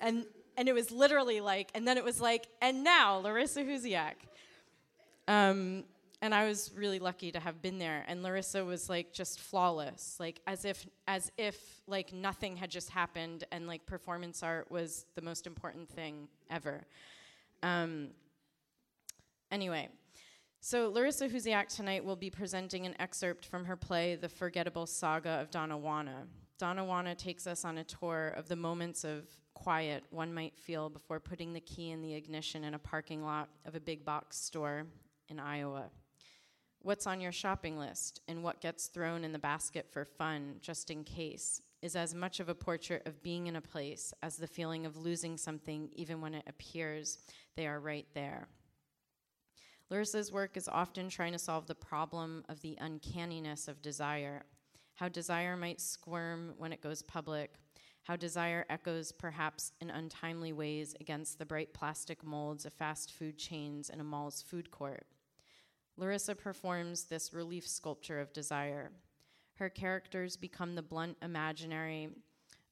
[0.00, 0.26] and
[0.56, 4.14] and it was literally like, and then it was like, and now Laryssa Husiak.
[5.28, 5.84] Um,
[6.22, 8.04] and I was really lucky to have been there.
[8.08, 11.56] And Laryssa was like just flawless, like as if as if
[11.86, 16.84] like nothing had just happened, and like performance art was the most important thing ever.
[17.62, 18.08] Um,
[19.50, 19.88] anyway,
[20.60, 25.40] so Laryssa Husiak tonight will be presenting an excerpt from her play, The Forgettable Saga
[25.40, 25.50] of.
[25.50, 25.76] Donna
[26.84, 31.20] Wanna takes us on a tour of the moments of quiet one might feel before
[31.20, 34.86] putting the key in the ignition in a parking lot of a big box store
[35.28, 35.90] in Iowa.
[36.86, 40.88] What's on your shopping list and what gets thrown in the basket for fun, just
[40.88, 44.46] in case, is as much of a portrait of being in a place as the
[44.46, 47.18] feeling of losing something, even when it appears
[47.56, 48.46] they are right there.
[49.90, 54.44] Laryssa's work is often trying to solve the problem of the uncanniness of desire,
[54.94, 57.54] how desire might squirm when it goes public,
[58.04, 63.36] how desire echoes perhaps in untimely ways against the bright plastic molds of fast food
[63.36, 65.04] chains in a mall's food court
[65.98, 68.92] Laryssa performs this relief sculpture of desire.
[69.54, 72.10] Her characters become the blunt imaginary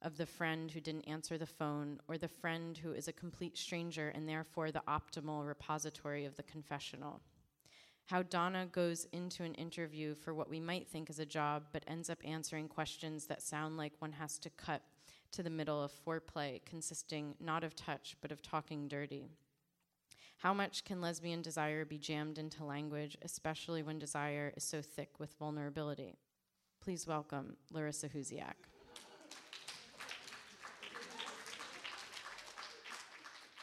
[0.03, 3.57] of the friend who didn't answer the phone, or the friend who is a complete
[3.57, 7.23] stranger and therefore the optimal repository of the confessional.
[8.07, 11.85] How Donna goes into an interview for what we might think is a job, but
[11.87, 14.83] ends up answering questions that sound like one has to cut
[15.33, 19.31] to the middle of foreplay, consisting not of touch, but of talking dirty.
[20.45, 25.19] How much can lesbian desire be jammed into language, especially when desire is so thick
[25.19, 26.19] with vulnerability?
[26.83, 28.53] Please welcome Laryssa Husiak.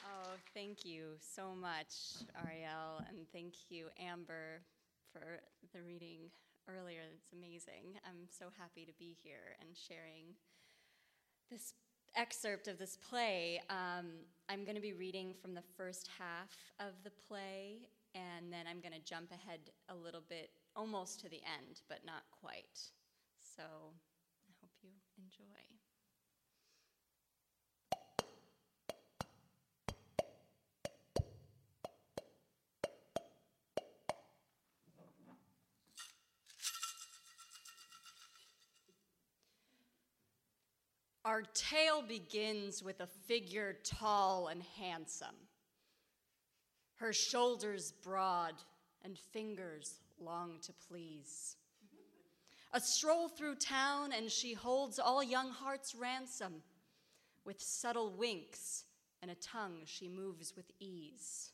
[0.04, 4.64] Oh, thank you so much, Ariel, and thank you, Amber,
[5.14, 5.42] for
[5.76, 6.32] the reading
[6.68, 7.02] earlier.
[7.14, 8.00] It's amazing.
[8.04, 10.34] I'm so happy to be here and sharing
[11.52, 11.76] this
[12.16, 14.08] excerpt of this play, um,
[14.50, 18.82] I'm going to be reading from the first half of the play, and then I'm
[18.82, 19.60] going to jump ahead
[19.90, 22.80] a little bit, almost to the end, but not quite.
[23.40, 25.81] So I hope you enjoy.
[41.32, 45.48] Our tale begins with a figure tall and handsome,
[46.96, 48.56] her shoulders broad
[49.06, 51.56] and fingers long to please.
[52.74, 56.56] A stroll through town, and she holds all young hearts ransom.
[57.46, 58.84] With subtle winks
[59.22, 61.52] and a tongue, she moves with ease.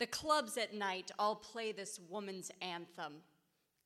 [0.00, 3.22] The clubs at night all play this woman's anthem.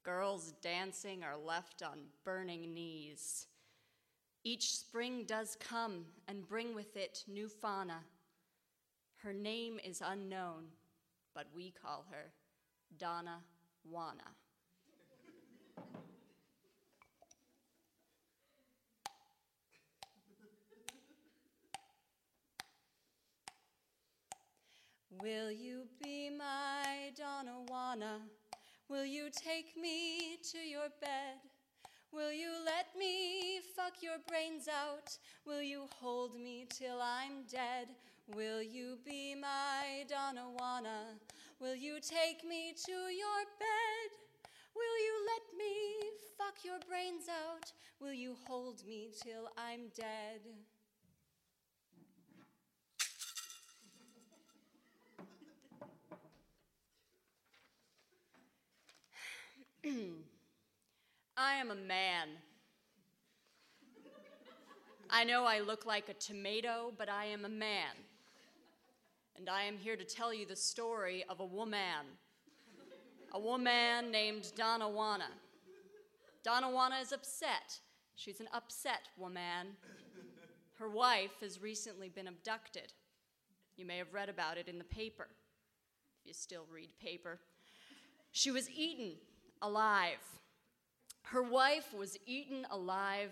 [0.02, 3.48] Girls dancing are left on burning knees.
[4.46, 8.00] Each spring does come and bring with it new fauna.
[9.16, 10.64] Her name is unknown,
[11.34, 12.30] but we call her
[12.98, 13.38] Donna
[13.90, 14.34] Juana.
[25.22, 28.20] Will you be my Donna Juana?
[28.90, 31.53] Will you take me to your bed?
[32.14, 35.18] Will you let me fuck your brains out?
[35.44, 37.88] Will you hold me till I'm dead?
[38.36, 41.18] Will you be my Donna Juana?
[41.58, 44.10] Will you take me to your bed?
[44.76, 45.74] Will you let me
[46.38, 47.72] fuck your brains out?
[47.98, 50.40] Will you hold me till I'm dead?
[61.36, 62.28] I am a man.
[65.10, 67.96] I know I look like a tomato, but I am a man.
[69.36, 72.06] And I am here to tell you the story of a woman.
[73.32, 74.52] A woman named.
[74.56, 75.26] Donna Juana
[77.00, 77.80] is upset.
[78.14, 79.76] She's an upset woman.
[80.74, 82.92] Her wife has recently been abducted.
[83.76, 85.26] You may have read about it in the paper,
[86.20, 87.40] if you still read paper.
[88.30, 89.14] She was eaten
[89.62, 90.18] alive.
[91.24, 93.30] Her wife was eaten alive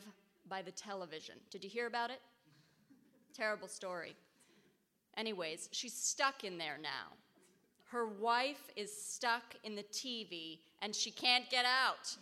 [0.48, 1.36] by the television.
[1.50, 2.20] Did you hear about it?
[3.34, 4.16] Terrible story.
[5.16, 7.12] Anyways, she's stuck in there now.
[7.90, 12.16] Her wife is stuck in the TV and she can't get out.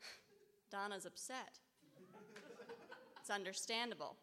[0.70, 1.58] Donna's upset.
[3.20, 4.16] It's understandable.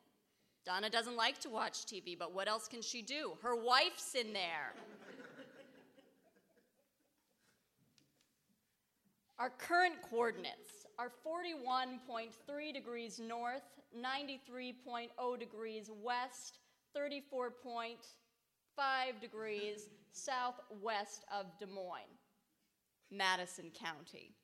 [0.66, 3.34] Donna doesn't like to watch TV, but what else can she do?
[3.42, 4.74] Her wife's in there.
[9.42, 13.64] Our current coordinates are 41.3 degrees north,
[14.00, 16.60] 93.0 degrees west,
[16.96, 17.96] 34.5
[19.20, 22.20] degrees southwest of Des Moines,
[23.10, 24.36] Madison County.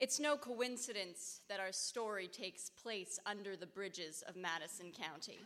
[0.00, 5.38] It's no coincidence that our story takes place under the bridges of Madison County.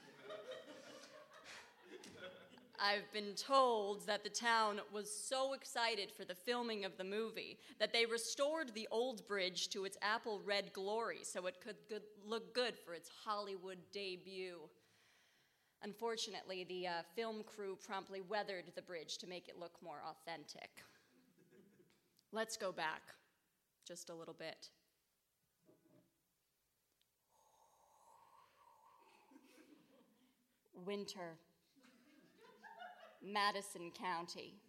[2.78, 7.58] I've been told that the town was so excited for the filming of the movie
[7.78, 12.02] that they restored the old bridge to its apple red glory so it could good,
[12.26, 14.58] look good for its Hollywood debut.
[15.82, 20.70] Unfortunately, the uh, film crew promptly weathered the bridge to make it look more authentic.
[22.32, 23.02] Let's go back
[23.86, 24.70] just a little bit.
[30.84, 31.38] Winter.
[33.32, 34.60] Madison County.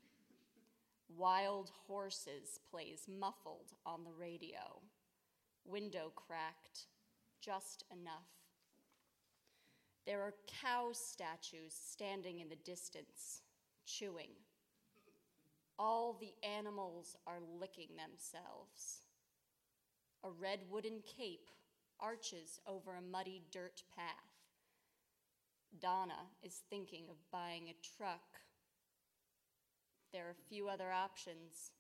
[1.18, 4.80] Wild Horses plays muffled on the radio.
[5.66, 6.88] Window cracked,
[7.41, 8.30] just enough.
[10.06, 13.41] There are cow statues standing in the distance,
[13.86, 14.32] chewing.
[15.78, 19.01] All the animals are licking themselves.
[20.24, 21.49] A red wooden cape
[21.99, 24.32] arches over a muddy dirt path.
[25.82, 28.45] Donna is thinking of buying a truck
[30.16, 31.72] there are few other options.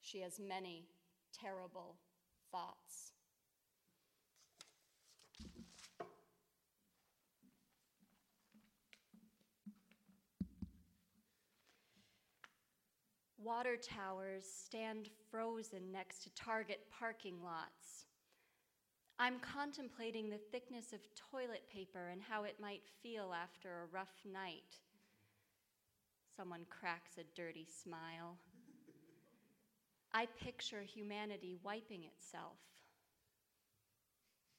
[0.00, 0.88] She has many
[1.32, 1.94] terrible
[2.50, 3.12] thoughts.
[13.40, 18.06] Water towers stand frozen next to Target parking lots.
[19.20, 20.98] I'm contemplating the thickness of
[21.30, 24.80] toilet paper and how it might feel after a rough night.
[26.38, 28.36] Someone cracks a dirty smile.
[30.14, 32.58] I picture humanity wiping itself.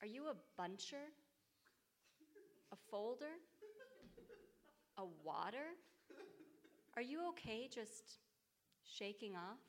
[0.01, 1.07] Are you a buncher?
[2.73, 3.31] A folder?
[4.97, 5.77] A water?
[6.97, 8.17] Are you okay just
[8.83, 9.63] shaking off?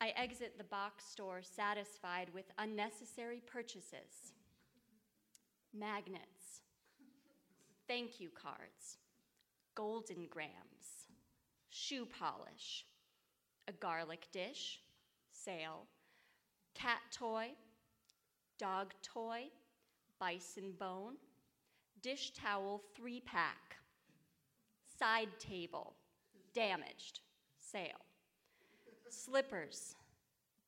[0.00, 4.34] I exit the box store satisfied with unnecessary purchases.
[5.74, 6.62] Magnets,
[7.88, 8.98] thank you cards,
[9.76, 11.06] Golden Grahams,
[11.68, 12.86] shoe polish,
[13.68, 14.80] a garlic dish,
[15.30, 15.86] sale,
[16.74, 17.50] cat toy,
[18.58, 19.44] dog toy,
[20.18, 21.16] bison bone,
[22.00, 23.76] dish towel three pack,
[24.98, 25.94] side table,
[26.54, 27.20] damaged,
[27.60, 28.06] sale,
[29.10, 29.94] slippers,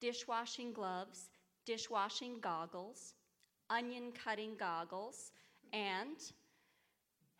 [0.00, 1.30] dishwashing gloves,
[1.64, 3.14] dishwashing goggles,
[3.70, 5.32] onion cutting goggles,
[5.72, 6.18] and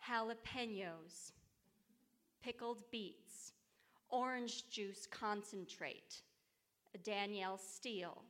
[0.09, 1.31] jalapenos,
[2.43, 3.53] pickled beets,
[4.09, 6.21] orange juice concentrate,
[6.93, 8.21] a Danielle Steel,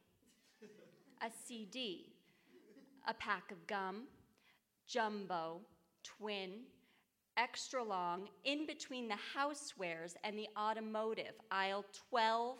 [1.21, 2.13] a CD,
[3.07, 4.03] a pack of gum,
[4.87, 5.61] jumbo,
[6.03, 6.61] twin,
[7.37, 12.57] extra long, in between the housewares and the automotive, aisle 12,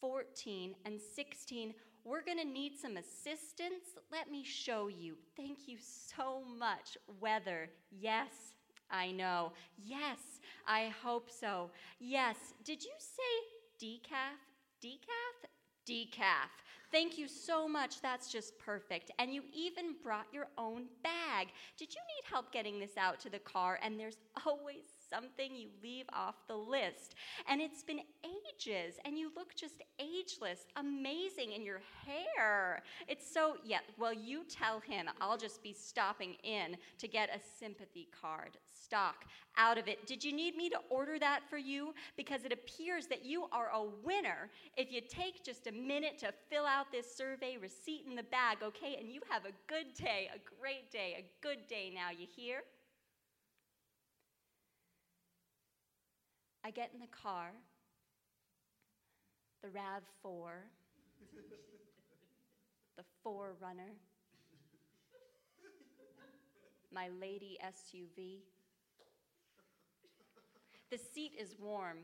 [0.00, 1.74] 14, and 16.
[2.04, 3.96] We're gonna need some assistance.
[4.10, 5.16] Let me show you.
[5.36, 6.98] Thank you so much.
[7.20, 8.51] Weather, yes,
[8.92, 9.52] I know.
[9.76, 10.18] Yes,
[10.66, 11.70] I hope so.
[11.98, 14.38] Yes, did you say decaf?
[14.84, 15.48] Decaf?
[15.88, 16.50] Decaf.
[16.92, 18.02] Thank you so much.
[18.02, 19.10] That's just perfect.
[19.18, 21.48] And you even brought your own bag.
[21.78, 23.78] Did you need help getting this out to the car?
[23.82, 27.14] And there's always something you leave off the list.
[27.48, 32.82] And it's been ages, and you look just ageless, amazing in your hair.
[33.08, 37.40] It's so, yeah, well, you tell him I'll just be stopping in to get a
[37.58, 38.58] sympathy card.
[38.72, 39.24] Stock
[39.58, 40.06] out of it.
[40.06, 41.94] Did you need me to order that for you?
[42.16, 46.32] Because it appears that you are a winner if you take just a minute to
[46.48, 48.96] fill out this survey receipt in the bag, okay?
[48.98, 52.62] And you have a good day, a great day, a good day now, you hear?
[56.64, 57.50] I get in the car,
[59.62, 60.50] the RAV4,
[62.96, 63.90] the 4Runner,
[66.92, 68.42] my lady SUV.
[70.90, 71.98] The seat is warm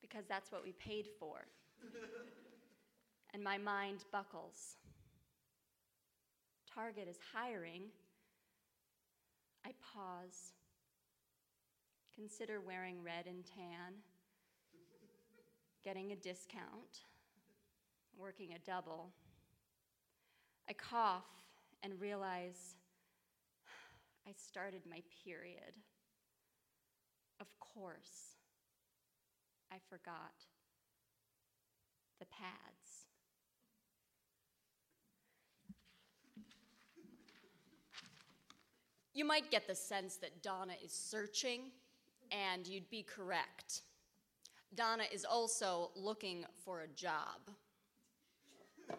[0.00, 1.46] because that's what we paid for.
[3.34, 4.76] and my mind buckles.
[6.74, 7.82] Target is hiring.
[9.64, 10.54] I pause.
[12.18, 13.94] Consider wearing red and tan,
[15.84, 17.04] getting a discount,
[18.18, 19.12] working a double.
[20.68, 21.30] I cough
[21.84, 22.74] and realize
[24.26, 25.74] I started my period.
[27.40, 28.34] Of course,
[29.70, 30.42] I forgot
[32.18, 33.06] the pads.
[39.14, 41.70] You might get the sense that Donna is searching
[42.32, 43.82] and you'd be correct.
[44.74, 47.40] Donna is also looking for a job.
[48.90, 48.96] oh,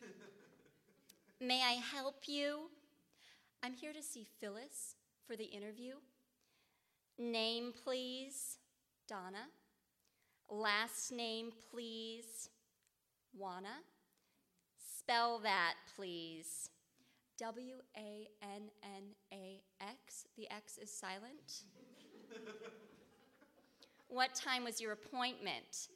[0.00, 0.08] yeah.
[1.40, 2.70] May I help you?
[3.62, 4.94] I'm here to see Phyllis
[5.26, 5.94] for the interview.
[7.18, 8.58] Name, please.
[9.08, 9.48] Donna.
[10.48, 12.50] Last name, please.
[13.36, 13.82] Wanna.
[14.98, 16.70] Spell that, please.
[17.38, 20.24] W A N N A X.
[20.36, 21.64] The X is silent.
[24.08, 25.88] what time was your appointment?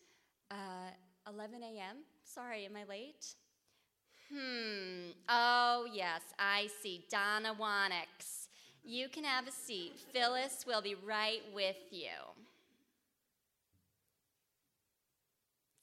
[0.51, 0.91] Uh,
[1.29, 1.99] 11 a.m.
[2.25, 3.35] Sorry, am I late?
[4.33, 5.13] Hmm.
[5.29, 7.05] Oh, yes, I see.
[7.11, 8.49] Donna Wanix.
[8.85, 9.99] You can have a seat.
[10.13, 12.09] Phyllis will be right with you.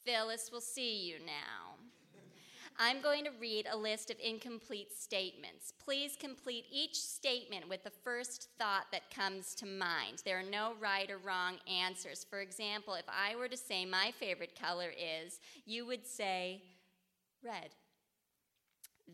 [0.05, 1.76] Phyllis will see you now.
[2.79, 5.73] I'm going to read a list of incomplete statements.
[5.83, 10.21] Please complete each statement with the first thought that comes to mind.
[10.23, 12.23] There are no right or wrong answers.
[12.29, 16.61] For example, if I were to say my favorite color is, you would say
[17.43, 17.69] red.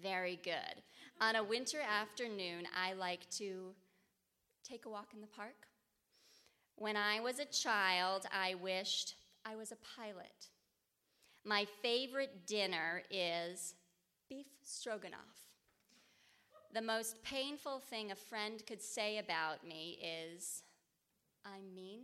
[0.02, 0.84] Very good.
[1.22, 3.74] On a winter afternoon, I like to
[4.68, 5.68] take a walk in the park.
[6.76, 10.50] When I was a child, I wished I was a pilot.
[11.46, 13.76] My favorite dinner is
[14.30, 15.20] beef stroganoff.
[16.74, 20.64] The most painful thing a friend could say about me is,
[21.46, 22.04] I'm mean.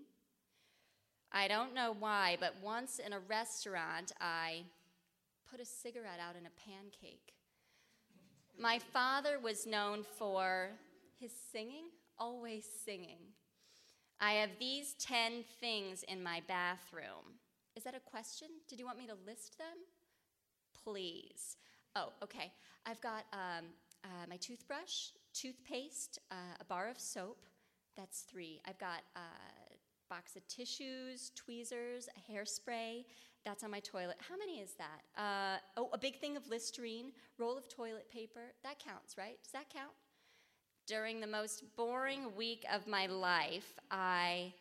[1.31, 4.63] I don't know why, but once in a restaurant, I
[5.49, 7.33] put a cigarette out in a pancake.
[8.59, 10.71] My father was known for
[11.17, 11.85] his singing,
[12.17, 13.19] always singing.
[14.19, 17.39] I have these 10 things in my bathroom.
[17.79, 18.49] Is that a question?
[18.67, 19.77] Did you want me to list them?
[20.83, 21.55] Please.
[21.95, 22.51] Oh, okay.
[22.85, 23.67] I've got um,
[24.03, 27.45] uh, my toothbrush, toothpaste, uh, a bar of soap.
[27.95, 28.59] That's three.
[28.67, 29.21] I've got a
[30.09, 33.05] box of tissues, tweezers, a hairspray.
[33.45, 34.17] That's on my toilet.
[34.27, 35.01] How many is that?
[35.17, 38.51] Uh, oh, a big thing of Listerine, roll of toilet paper.
[38.61, 39.37] That counts, right?
[39.41, 39.93] Does that count?
[40.85, 44.53] During the most boring week of my life, I.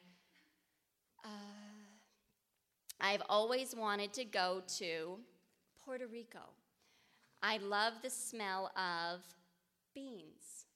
[3.00, 5.18] I've always wanted to go to
[5.84, 6.40] Puerto Rico.
[7.42, 9.20] I love the smell of
[9.94, 10.66] beans.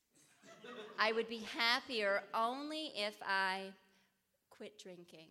[0.99, 3.73] I would be happier only if I
[4.51, 5.27] quit drinking.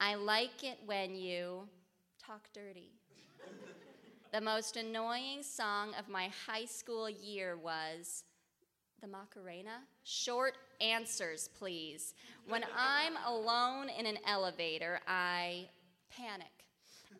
[0.00, 1.68] I like it when you
[2.18, 2.90] talk dirty.
[4.32, 8.24] the most annoying song of my high school year was
[9.00, 9.82] the Macarena.
[10.02, 12.14] Short answers, please.
[12.48, 15.68] When I'm alone in an elevator, I
[16.16, 16.52] panic.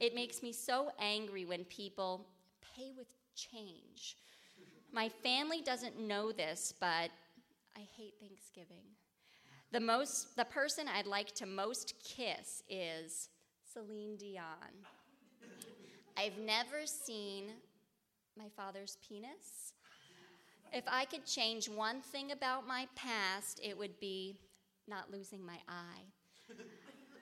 [0.01, 2.27] It makes me so angry when people
[2.77, 4.17] pay with change.
[4.93, 7.11] My family doesn't know this, but
[7.77, 8.85] I hate Thanksgiving.
[9.73, 13.29] The most the person I'd like to most kiss is
[13.73, 14.87] Celine Dion.
[16.17, 17.51] I've never seen
[18.39, 19.73] my father's penis.
[20.73, 24.39] If I could change one thing about my past, it would be
[24.89, 26.05] not losing my eye.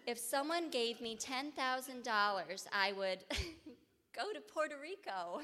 [0.07, 3.25] If someone gave me $10,000, I would
[4.15, 5.41] go to Puerto Rico.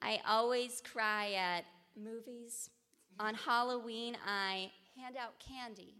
[0.00, 1.64] I always cry at
[1.96, 2.70] movies.
[3.18, 5.94] On Halloween, I hand out candy.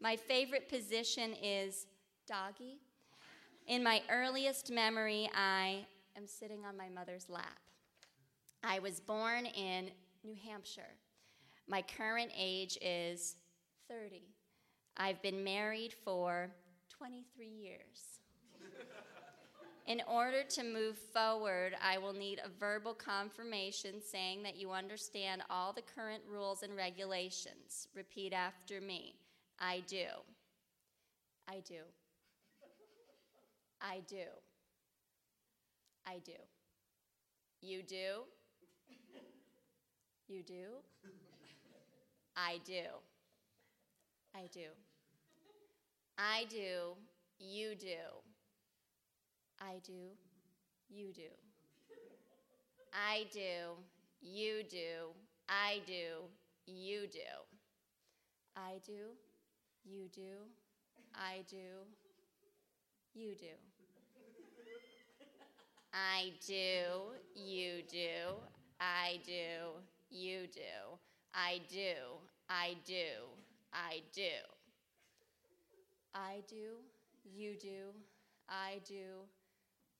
[0.00, 1.86] My favorite position is
[2.26, 2.78] doggy.
[3.68, 5.86] In my earliest memory, I
[6.16, 7.58] am sitting on my mother's lap.
[8.62, 9.90] I was born in
[10.22, 10.94] New Hampshire.
[11.68, 13.36] My current age is
[13.88, 14.22] 30.
[14.96, 16.50] I've been married for
[17.02, 18.20] 23 years.
[19.88, 25.42] In order to move forward, I will need a verbal confirmation saying that you understand
[25.50, 27.88] all the current rules and regulations.
[27.92, 29.16] Repeat after me.
[29.58, 30.04] I do.
[31.48, 31.82] I do.
[33.80, 34.28] I do.
[36.06, 36.38] I do.
[37.60, 38.22] You do.
[40.28, 40.66] You do?
[42.36, 42.84] I do.
[44.36, 44.68] I do.
[46.16, 46.96] I do.
[47.38, 48.22] You do.
[49.60, 50.10] I do.
[50.90, 51.30] You do.
[52.92, 53.76] I do.
[54.20, 55.12] You do.
[55.48, 56.28] I do.
[56.66, 57.20] You do.
[58.56, 59.16] I do.
[59.84, 60.46] You do.
[61.14, 61.86] I do.
[63.14, 63.46] You do.
[65.92, 67.14] I do.
[67.34, 68.36] You do.
[68.80, 69.80] I do.
[70.10, 70.98] You do.
[71.34, 71.94] I do.
[72.48, 73.28] I do.
[73.72, 74.61] I do.
[76.14, 76.76] I do.
[77.24, 77.92] You do.
[78.48, 79.26] I do.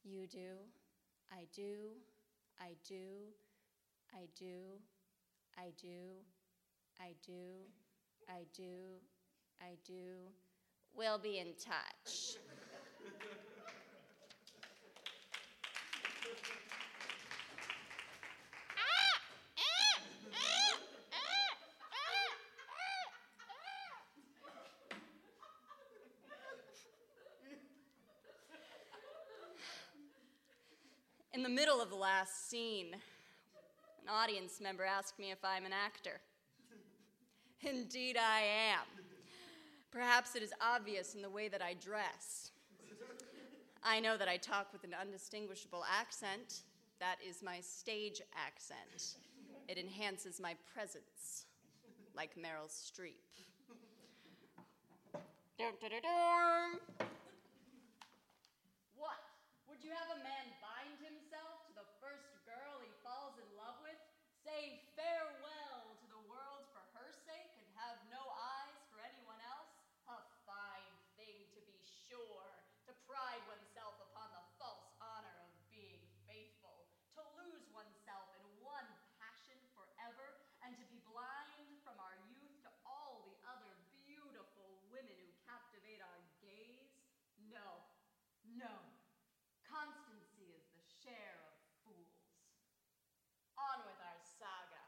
[0.04, 0.56] You do.
[1.32, 1.92] I do.
[2.60, 3.32] I do.
[4.14, 4.80] I do.
[5.58, 5.94] I do.
[7.00, 7.42] I do.
[8.28, 8.98] I do.
[9.60, 10.32] I do.
[10.96, 12.36] We'll be in touch.
[31.42, 35.72] In the middle of the last scene, an audience member asked me if I'm an
[35.72, 36.20] actor.
[37.68, 38.86] Indeed, I am.
[39.90, 42.52] Perhaps it is obvious in the way that I dress.
[43.82, 46.62] I know that I talk with an undistinguishable accent.
[47.00, 49.16] That is my stage accent.
[49.66, 51.46] It enhances my presence,
[52.14, 53.18] like Meryl Streep.
[59.82, 63.82] Would you have a man bind himself to the first girl he falls in love
[63.82, 63.98] with,
[64.46, 69.74] saying farewell to the world for her sake, and have no eyes for anyone else?
[70.06, 72.46] A fine thing, to be sure,
[72.86, 76.86] to pride oneself upon the false honor of being faithful,
[77.18, 78.86] to lose oneself in one
[79.18, 83.74] passion forever, and to be blind from our youth to all the other
[84.06, 86.94] beautiful women who captivate our gaze?
[87.50, 87.82] No,
[88.46, 89.02] no.
[89.72, 92.12] Constancy is the share of fools.
[93.56, 94.82] On with our saga.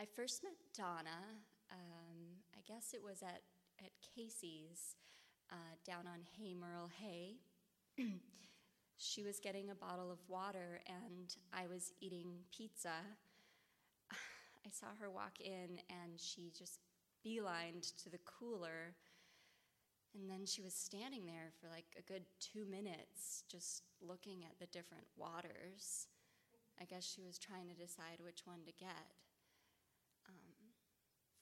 [0.00, 1.20] I first met Donna,
[1.70, 3.42] um, I guess it was at,
[3.84, 4.96] at Casey's
[5.52, 7.36] uh, down on Hay Merle Hay.
[8.96, 12.96] she was getting a bottle of water, and I was eating pizza.
[14.10, 16.80] I saw her walk in, and she just
[17.22, 18.94] beelined to the cooler.
[20.14, 24.58] And then she was standing there for like a good two minutes, just looking at
[24.58, 26.06] the different waters.
[26.80, 29.12] I guess she was trying to decide which one to get.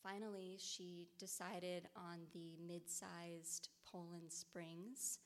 [0.03, 5.19] Finally, she decided on the mid sized Poland Springs,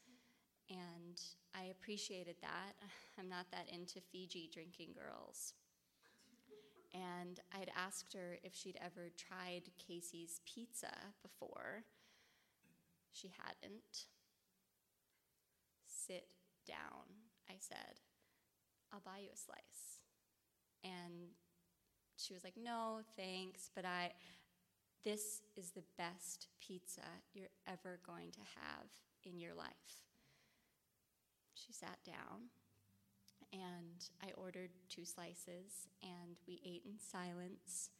[0.70, 1.20] and
[1.54, 2.74] I appreciated that.
[3.18, 5.54] I'm not that into Fiji drinking girls.
[6.94, 10.92] And I'd asked her if she'd ever tried Casey's pizza
[11.22, 11.84] before.
[13.12, 14.06] She hadn't.
[15.86, 16.26] Sit
[16.66, 17.16] down,
[17.48, 18.00] I said.
[18.92, 20.00] I'll buy you a slice.
[20.84, 21.30] And
[22.16, 24.12] she was like, No, thanks, but I,
[25.04, 27.02] this is the best pizza
[27.34, 28.86] you're ever going to have
[29.24, 30.06] in your life.
[31.54, 32.50] She sat down
[33.52, 37.90] and I ordered two slices and we ate in silence.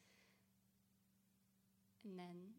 [2.05, 2.55] And then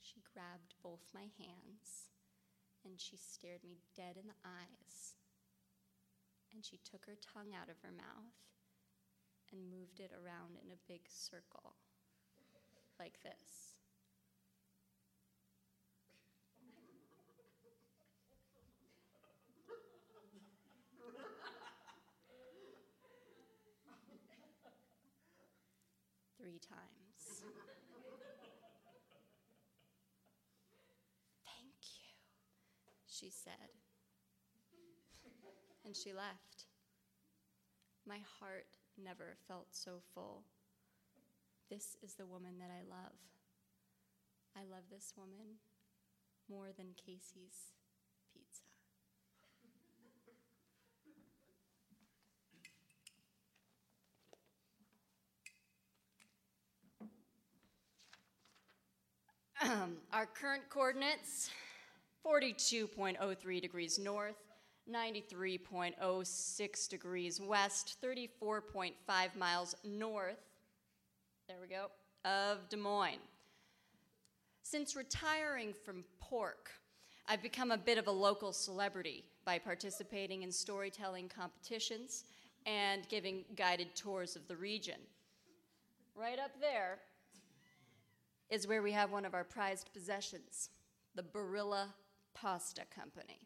[0.00, 2.12] she grabbed both my hands
[2.84, 5.16] and she stared me dead in the eyes.
[6.54, 8.36] And she took her tongue out of her mouth
[9.50, 11.76] and moved it around in a big circle
[13.02, 13.74] like this.
[26.38, 27.42] Three times.
[31.44, 32.14] Thank you,
[33.08, 33.52] she said.
[35.84, 36.66] And she left.
[38.06, 40.44] My heart never felt so full.
[41.72, 43.14] This is the woman that I love.
[44.54, 45.56] I love this woman
[46.50, 47.72] more than Casey's
[48.34, 48.64] pizza.
[59.62, 61.48] Um, our current coordinates
[62.22, 64.36] 42.03 degrees north,
[64.92, 70.51] 93.06 degrees west, 34.5 miles north
[71.48, 71.86] there we go,
[72.24, 73.20] of Des Moines.
[74.62, 76.70] Since retiring from pork,
[77.28, 82.24] I've become a bit of a local celebrity by participating in storytelling competitions
[82.64, 85.00] and giving guided tours of the region.
[86.14, 86.98] Right up there
[88.50, 90.70] is where we have one of our prized possessions
[91.14, 91.88] the Barilla
[92.34, 93.40] Pasta Company.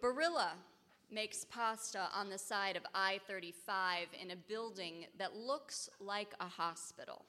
[0.00, 0.52] Barilla
[1.10, 6.48] makes pasta on the side of I 35 in a building that looks like a
[6.48, 7.24] hospital.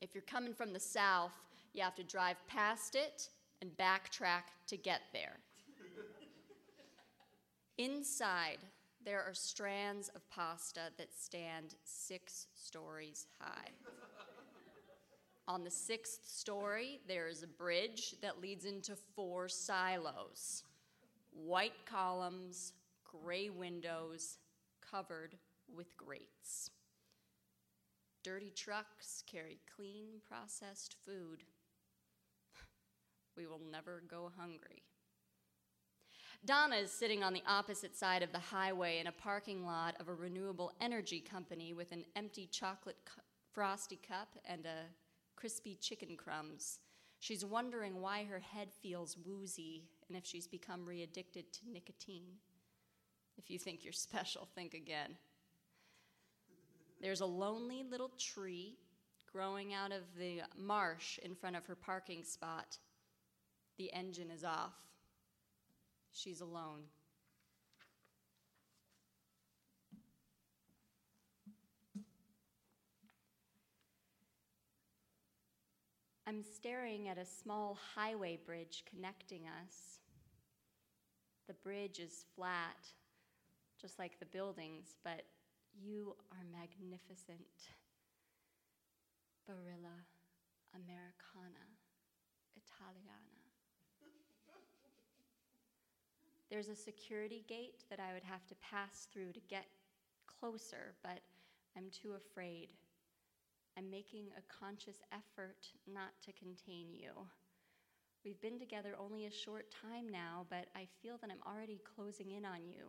[0.00, 1.32] If you're coming from the south,
[1.72, 3.28] you have to drive past it
[3.60, 5.38] and backtrack to get there.
[7.78, 8.58] Inside,
[9.04, 13.68] there are strands of pasta that stand six stories high.
[15.46, 20.62] On the sixth story, there is a bridge that leads into four silos
[21.34, 22.72] white columns,
[23.04, 24.38] gray windows,
[24.80, 25.36] covered
[25.74, 26.70] with grates.
[28.22, 31.44] Dirty trucks carry clean, processed food.
[33.36, 34.84] We will never go hungry.
[36.44, 40.08] Donna is sitting on the opposite side of the highway in a parking lot of
[40.08, 43.22] a renewable energy company with an empty chocolate cu-
[43.52, 44.84] frosty cup and a
[45.36, 46.80] crispy chicken crumbs.
[47.24, 52.34] She's wondering why her head feels woozy and if she's become re addicted to nicotine.
[53.38, 55.16] If you think you're special, think again.
[57.00, 58.76] There's a lonely little tree
[59.32, 62.76] growing out of the marsh in front of her parking spot.
[63.78, 64.76] The engine is off.
[66.12, 66.82] She's alone.
[76.34, 80.00] I'm staring at a small highway bridge connecting us.
[81.46, 82.88] The bridge is flat,
[83.80, 85.22] just like the buildings, but
[85.80, 87.38] you are magnificent.
[89.48, 89.94] Barilla
[90.74, 91.70] Americana
[92.56, 93.38] Italiana.
[96.50, 99.66] There's a security gate that I would have to pass through to get
[100.26, 101.20] closer, but
[101.76, 102.70] I'm too afraid.
[103.76, 107.10] I'm making a conscious effort not to contain you.
[108.24, 112.30] We've been together only a short time now, but I feel that I'm already closing
[112.30, 112.86] in on you.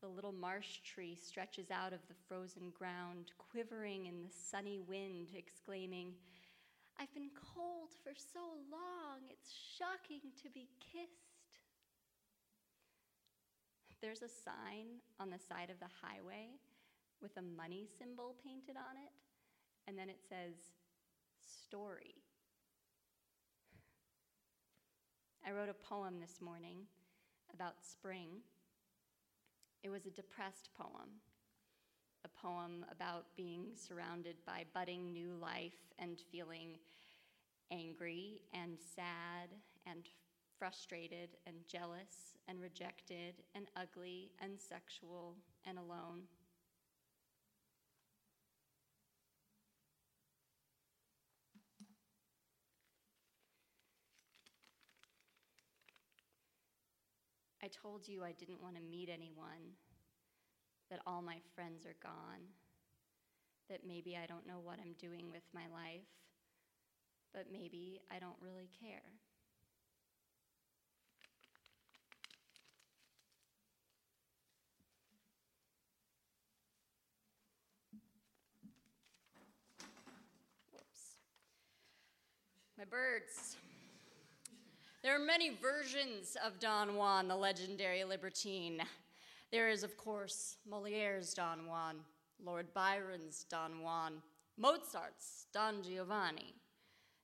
[0.00, 5.28] The little marsh tree stretches out of the frozen ground, quivering in the sunny wind,
[5.36, 6.14] exclaiming,
[6.98, 8.40] I've been cold for so
[8.70, 11.60] long, it's shocking to be kissed.
[14.00, 16.48] There's a sign on the side of the highway
[17.22, 19.12] with a money symbol painted on it,
[19.86, 20.54] and then it says,
[21.40, 22.14] Story.
[25.46, 26.78] I wrote a poem this morning
[27.52, 28.28] about spring.
[29.82, 31.20] It was a depressed poem.
[32.24, 36.78] a poem about being surrounded by budding new life and feeling
[37.72, 39.50] angry and sad
[39.86, 40.04] and
[40.58, 46.22] frustrated and jealous and rejected and ugly and sexual and alone.
[57.64, 59.78] I told you I didn't want to meet anyone,
[60.90, 62.42] that all my friends are gone,
[63.70, 66.02] that maybe I don't know what I'm doing with my life,
[67.32, 69.00] but maybe I don't really care.
[80.72, 81.16] Whoops.
[82.76, 83.56] My birds.
[85.02, 88.80] There are many versions of Don Juan, the legendary libertine.
[89.50, 91.96] There is, of course, Moliere's Don Juan,
[92.44, 94.22] Lord Byron's Don Juan,
[94.56, 96.54] Mozart's Don Giovanni.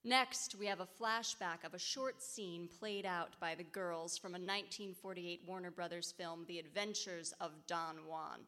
[0.03, 4.33] Next, we have a flashback of a short scene played out by the girls from
[4.33, 8.41] a 1948 Warner Brothers film, The Adventures of Don Juan.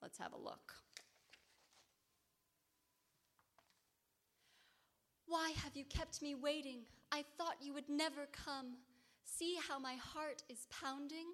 [0.00, 0.72] Let's have a look.
[5.26, 6.82] Why have you kept me waiting?
[7.12, 8.78] I thought you would never come.
[9.22, 11.26] See how my heart is pounding?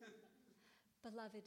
[1.02, 1.44] Beloved,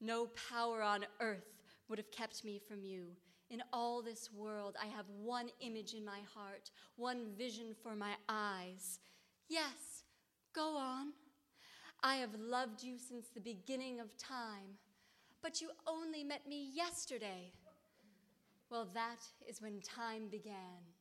[0.00, 1.52] no power on earth
[1.88, 3.08] would have kept me from you.
[3.50, 8.14] In all this world, I have one image in my heart, one vision for my
[8.28, 9.00] eyes.
[9.48, 10.04] Yes,
[10.54, 11.12] go on.
[12.04, 14.78] I have loved you since the beginning of time,
[15.42, 17.52] but you only met me yesterday.
[18.70, 20.95] Well, that is when time began.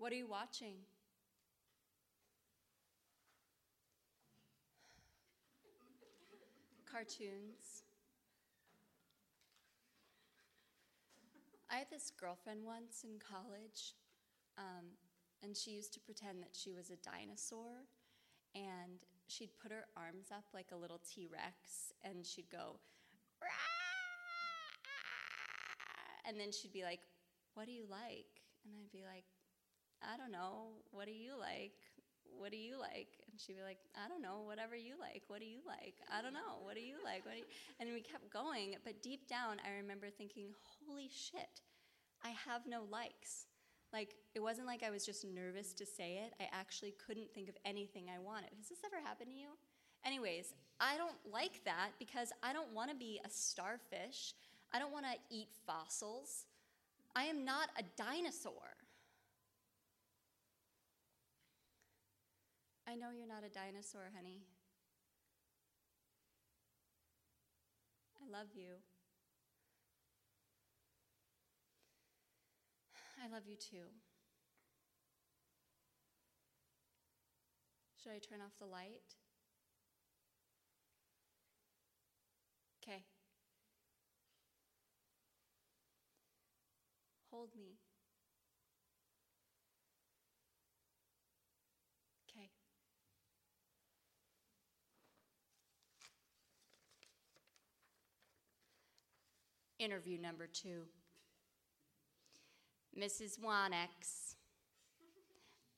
[0.00, 0.76] What are you watching?
[6.90, 7.84] Cartoons.
[11.70, 13.92] I had this girlfriend once in college,
[14.56, 14.86] um,
[15.42, 17.84] and she used to pretend that she was a dinosaur,
[18.54, 22.80] and she'd put her arms up like a little T Rex, and she'd go,
[26.26, 27.00] and then she'd be like,
[27.52, 28.40] What do you like?
[28.64, 29.24] And I'd be like,
[30.02, 30.80] I don't know.
[30.90, 31.76] What do you like?
[32.38, 33.20] What do you like?
[33.30, 34.42] And she'd be like, I don't know.
[34.46, 35.22] Whatever you like.
[35.28, 35.94] What do you like?
[36.08, 36.62] I don't know.
[36.62, 37.24] What do you like?
[37.24, 37.44] Do you?
[37.78, 38.76] And we kept going.
[38.84, 40.54] But deep down, I remember thinking,
[40.86, 41.60] holy shit,
[42.24, 43.46] I have no likes.
[43.92, 46.32] Like, it wasn't like I was just nervous to say it.
[46.40, 48.50] I actually couldn't think of anything I wanted.
[48.56, 49.48] Has this ever happened to you?
[50.04, 54.34] Anyways, I don't like that because I don't want to be a starfish.
[54.72, 56.46] I don't want to eat fossils.
[57.14, 58.79] I am not a dinosaur.
[62.90, 64.42] I know you're not a dinosaur, honey.
[68.20, 68.82] I love you.
[73.22, 73.86] I love you too.
[78.02, 79.14] Should I turn off the light?
[82.82, 83.04] Okay.
[87.30, 87.78] Hold me.
[92.28, 92.50] Okay.
[99.80, 100.82] Interview number two.
[102.98, 103.40] Mrs.
[103.40, 104.34] Wanex,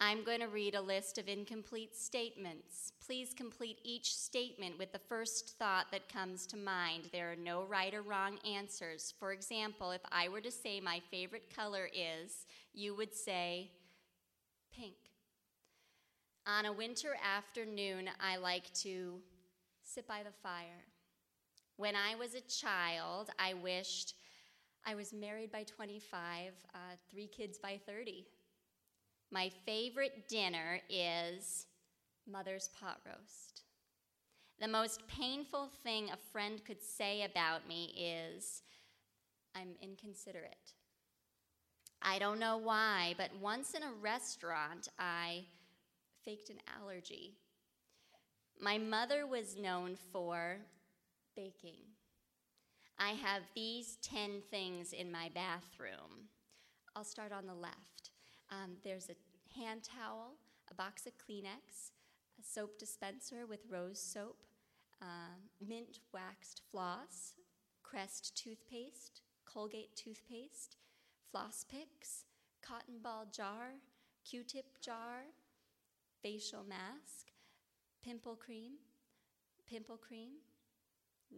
[0.00, 2.94] I'm going to read a list of incomplete statements.
[3.07, 7.11] Please complete each statement with the first thought that comes to mind.
[7.12, 9.14] There are no right or wrong answers.
[9.20, 12.44] For example, if I were to say my favorite color is,
[12.74, 13.70] you would say
[14.76, 14.96] pink.
[16.44, 19.20] On a winter afternoon, I like to
[19.84, 20.86] sit by the fire.
[21.83, 24.14] When I was a child, I wished
[24.87, 26.78] I was married by 25, uh,
[27.11, 28.24] three kids by 30.
[29.33, 31.66] My favorite dinner is
[32.24, 33.62] mother's pot roast.
[34.61, 38.62] The most painful thing a friend could say about me is
[39.57, 40.74] I'm inconsiderate.
[42.01, 45.47] I don't know why, but once in a restaurant, I
[46.24, 47.39] faked an allergy.
[48.61, 50.59] My mother was known for
[51.35, 51.83] baking.
[52.99, 56.28] I have these 10 things in my bathroom.
[56.95, 58.11] I'll start on the left.
[58.51, 60.35] Um, there's a hand towel,
[60.70, 61.91] a box of Kleenex,
[62.39, 64.37] a soap dispenser with rose soap,
[65.01, 65.35] uh,
[65.66, 67.35] mint waxed floss,
[67.83, 70.76] Crest toothpaste, Colgate toothpaste,
[71.30, 72.24] floss picks,
[72.62, 73.72] cotton ball jar,
[74.24, 75.24] q tip jar,
[76.22, 77.33] facial mask,
[78.03, 78.74] pimple cream,
[79.68, 80.37] pimple cream,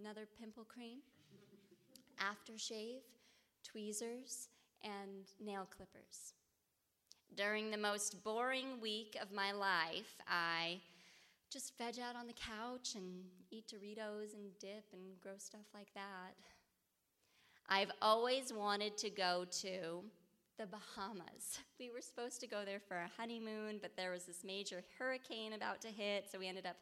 [0.01, 0.99] another pimple cream,
[2.19, 3.03] aftershave,
[3.63, 4.49] tweezers,
[4.83, 6.35] and nail clippers.
[7.37, 10.81] During the most boring week of my life, I
[11.51, 15.93] just veg out on the couch and eat Doritos and dip and gross stuff like
[15.95, 16.35] that.
[17.69, 20.03] I've always wanted to go to
[20.59, 21.59] the Bahamas.
[21.81, 25.55] We were supposed to go there for a honeymoon, but there was this major hurricane
[25.55, 26.77] about to hit, so we ended up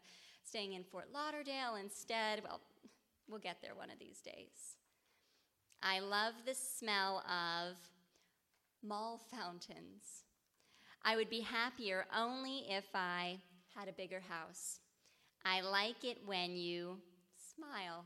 [0.45, 2.43] staying in Fort Lauderdale instead.
[2.45, 2.61] Well,
[3.33, 4.77] we'll get there one of these days.
[5.83, 7.77] I love the smell of
[8.87, 10.25] mall fountains.
[11.03, 13.39] I would be happier only if I
[13.75, 14.81] had a bigger house.
[15.45, 16.99] I like it when you
[17.57, 18.05] smile.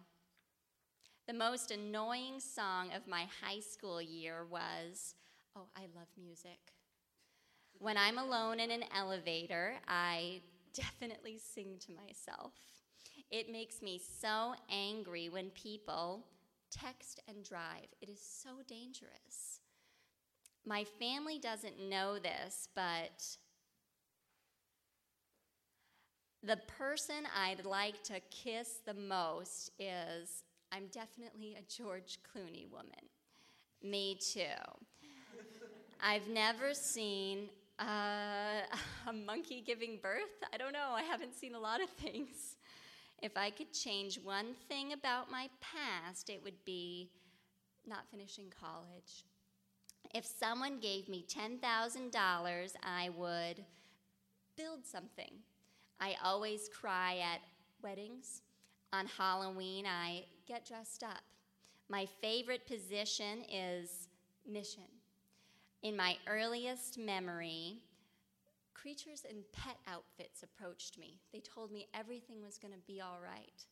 [1.26, 5.16] The most annoying song of my high school year was
[5.56, 6.58] Oh, I love music.
[7.78, 10.42] When I'm alone in an elevator, I
[10.74, 12.52] definitely sing to myself.
[13.30, 16.24] It makes me so angry when people
[16.70, 17.88] text and drive.
[18.00, 19.60] It is so dangerous.
[20.64, 23.24] My family doesn't know this, but
[26.42, 33.10] the person I'd like to kiss the most is I'm definitely a George Clooney woman.
[33.82, 34.40] Me too.
[36.00, 37.48] I've never seen
[37.78, 38.60] uh,
[39.08, 40.22] a monkey giving birth.
[40.52, 40.90] I don't know.
[40.94, 42.55] I haven't seen a lot of things.
[43.22, 47.10] If I could change one thing about my past, it would be
[47.86, 49.24] not finishing college.
[50.14, 53.64] If someone gave me $10,000, I would
[54.56, 55.32] build something.
[56.00, 57.40] I always cry at
[57.82, 58.42] weddings.
[58.92, 61.22] On Halloween, I get dressed up.
[61.88, 64.08] My favorite position is
[64.46, 64.84] mission.
[65.82, 67.82] In my earliest memory,
[68.80, 71.20] creatures in pet outfits approached me.
[71.32, 73.64] They told me everything was going to be all right.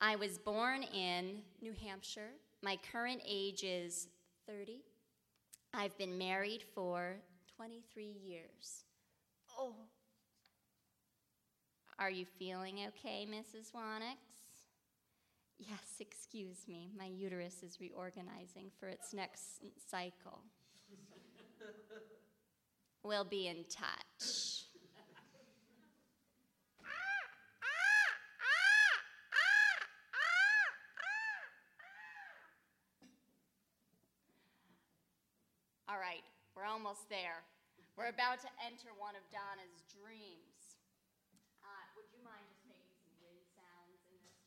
[0.00, 2.30] I was born in New Hampshire.
[2.62, 4.08] My current age is
[4.48, 4.82] 30.
[5.72, 7.16] I've been married for
[7.56, 8.84] 23 years.
[9.58, 9.74] Oh.
[11.98, 13.72] Are you feeling okay, Mrs.
[13.72, 14.16] Wannix?
[15.58, 16.90] Yes, excuse me.
[16.98, 20.40] My uterus is reorganizing for its next cycle.
[23.02, 24.62] we'll be in touch.
[35.92, 36.24] All right,
[36.56, 37.44] we're almost there.
[37.98, 40.80] We're about to enter one of Donna's dreams.
[41.60, 44.40] Uh, would you mind just making some wind sounds in this?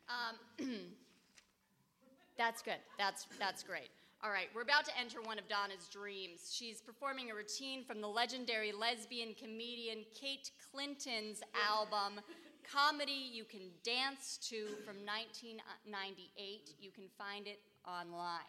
[0.06, 0.38] Um,
[2.38, 2.78] that's good.
[3.02, 3.89] That's that's great.
[4.24, 6.53] All right, we're about to enter one of Donna's dreams.
[6.53, 12.22] She's performing a routine from the legendary lesbian comedian Kate Clinton's album,
[12.61, 16.78] Comedy You Can Dance to, from 1998.
[16.78, 18.45] You can find it online.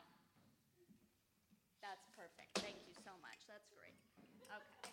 [1.81, 2.53] That's perfect.
[2.61, 3.41] Thank you so much.
[3.49, 3.97] That's great.
[4.53, 4.93] Okay.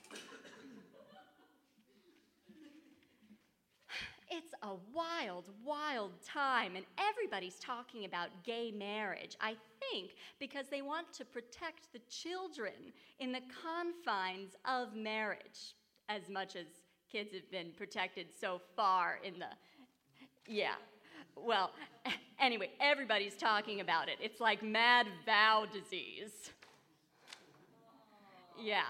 [4.32, 9.36] It's a wild, wild time, and everybody's talking about gay marriage.
[9.42, 12.74] I think because they want to protect the children
[13.20, 15.74] in the confines of marriage,
[16.10, 16.68] as much as
[17.12, 19.48] kids have been protected so far in the.
[20.48, 20.76] Yeah.
[21.36, 21.72] Well,
[22.40, 24.18] anyway, everybody's talking about it.
[24.22, 26.52] It's like mad vow disease.
[28.62, 28.84] Yeah,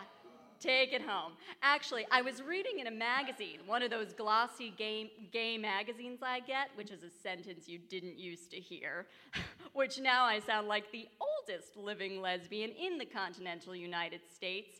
[0.59, 1.33] take it home.
[1.61, 6.41] Actually, I was reading in a magazine, one of those glossy gay, gay magazines I
[6.41, 9.07] get, which is a sentence you didn't used to hear,
[9.73, 14.77] which now I sound like the oldest living lesbian in the continental United States.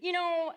[0.00, 0.52] You know,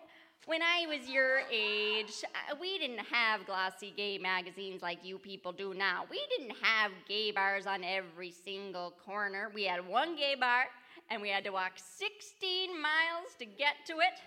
[0.46, 5.52] when I was your age, uh, we didn't have glossy gay magazines like you people
[5.52, 6.04] do now.
[6.10, 9.50] We didn't have gay bars on every single corner.
[9.54, 10.64] We had one gay bar
[11.10, 14.20] and we had to walk 16 miles to get to it,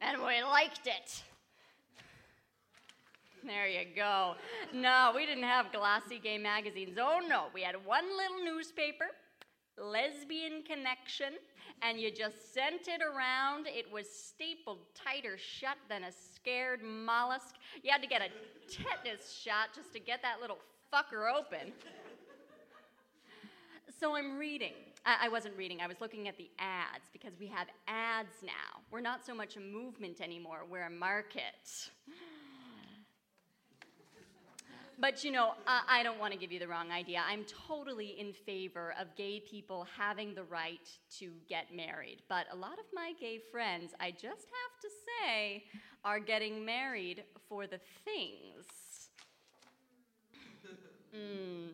[0.00, 1.22] and we liked it.
[3.44, 4.34] There you go.
[4.74, 6.98] No, we didn't have glossy gay magazines.
[7.00, 9.06] Oh no, we had one little newspaper,
[9.78, 11.34] Lesbian Connection,
[11.82, 13.66] and you just sent it around.
[13.66, 17.54] It was stapled tighter shut than a scared mollusk.
[17.82, 18.28] You had to get a
[18.70, 20.58] tetanus shot just to get that little
[20.92, 21.72] fucker open.
[24.00, 27.68] So I'm reading I wasn't reading, I was looking at the ads because we have
[27.86, 28.82] ads now.
[28.90, 31.90] We're not so much a movement anymore, we're a market.
[34.98, 37.22] but you know, I, I don't want to give you the wrong idea.
[37.26, 40.88] I'm totally in favor of gay people having the right
[41.18, 42.22] to get married.
[42.28, 45.64] But a lot of my gay friends, I just have to say,
[46.04, 48.66] are getting married for the things.
[51.14, 51.70] Mm.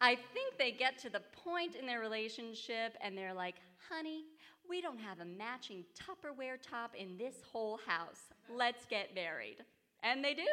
[0.00, 3.56] I think they get to the point in their relationship and they're like,
[3.88, 4.24] honey,
[4.68, 8.22] we don't have a matching Tupperware top in this whole house.
[8.54, 9.56] Let's get married.
[10.02, 10.46] And they do.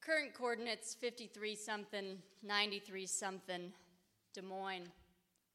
[0.00, 3.72] Current coordinates 53 something, 93 something,
[4.34, 4.88] Des Moines.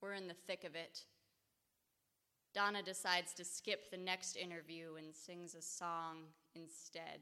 [0.01, 1.05] We're in the thick of it.
[2.53, 6.17] Donna decides to skip the next interview and sings a song
[6.53, 7.21] instead.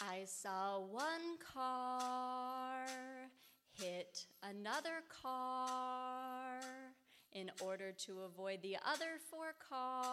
[0.00, 2.86] I saw one car
[3.72, 6.60] hit another car
[7.32, 10.06] in order to avoid the other four cars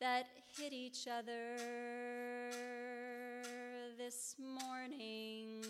[0.00, 0.26] that
[0.58, 1.56] hit each other
[3.96, 5.62] this morning.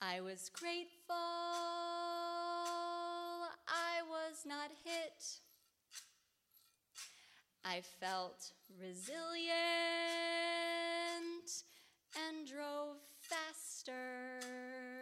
[0.00, 1.14] I was grateful
[3.68, 5.40] I was not hit.
[7.64, 9.52] I felt resilient
[12.26, 14.97] and drove faster.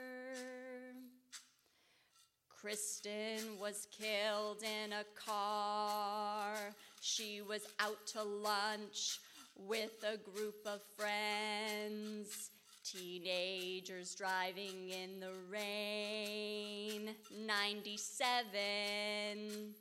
[2.67, 6.57] Kristen was killed in a car.
[7.01, 9.21] She was out to lunch
[9.55, 12.51] with a group of friends.
[12.83, 17.15] Teenagers driving in the rain.
[17.47, 19.77] 97,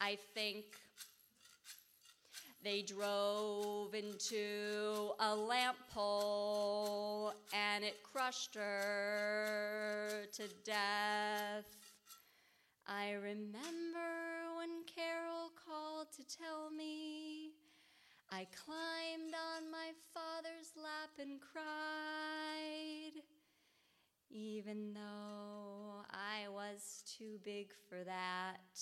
[0.00, 0.66] I think.
[2.62, 11.83] They drove into a lamp pole and it crushed her to death.
[12.86, 17.52] I remember when Carol called to tell me.
[18.30, 23.22] I climbed on my father's lap and cried,
[24.30, 28.80] even though I was too big for that.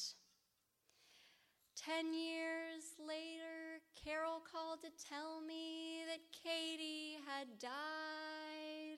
[1.76, 8.91] Ten years later, Carol called to tell me that Katie had died.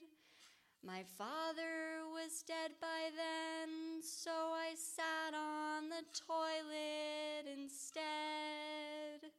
[0.86, 9.32] My father was dead by then, so I sat on the toilet instead.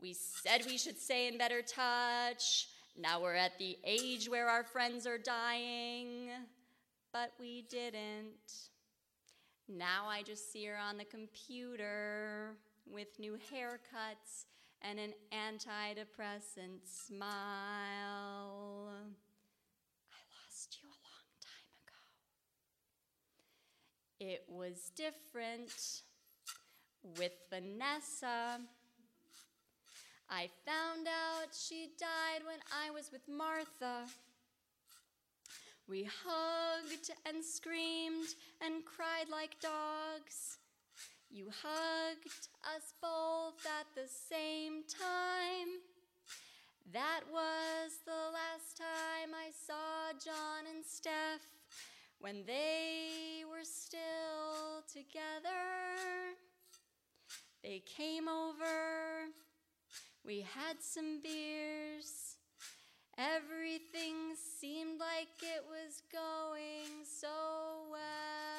[0.00, 2.68] We said we should stay in better touch.
[2.98, 6.28] Now we're at the age where our friends are dying,
[7.10, 8.68] but we didn't.
[9.68, 14.44] Now I just see her on the computer with new haircuts
[14.82, 17.30] and an antidepressant smile.
[20.10, 22.00] I lost you a long time ago.
[24.24, 26.02] It was different
[27.18, 28.60] with Vanessa.
[30.30, 34.06] I found out she died when I was with Martha.
[35.88, 38.28] We hugged and screamed
[38.64, 40.58] and cried like dogs.
[41.28, 42.46] You hugged
[42.76, 45.82] us both at the same time.
[46.92, 51.42] That was the last time I saw John and Steph
[52.22, 56.38] when they were still together.
[57.64, 59.26] They came over,
[60.24, 62.36] we had some beers.
[63.18, 67.28] Everything seemed like it was going so
[67.90, 68.52] well.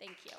[0.00, 0.32] Thank you.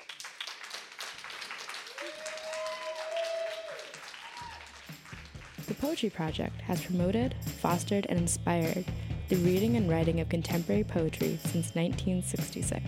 [5.68, 8.86] The Poetry Project has promoted, fostered, and inspired
[9.28, 12.82] the reading and writing of contemporary poetry since 1966.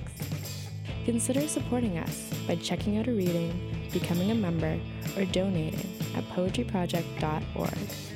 [1.04, 3.52] Consider supporting us by checking out a reading,
[3.92, 4.80] becoming a member,
[5.18, 5.86] or donating
[6.16, 8.13] at poetryproject.org.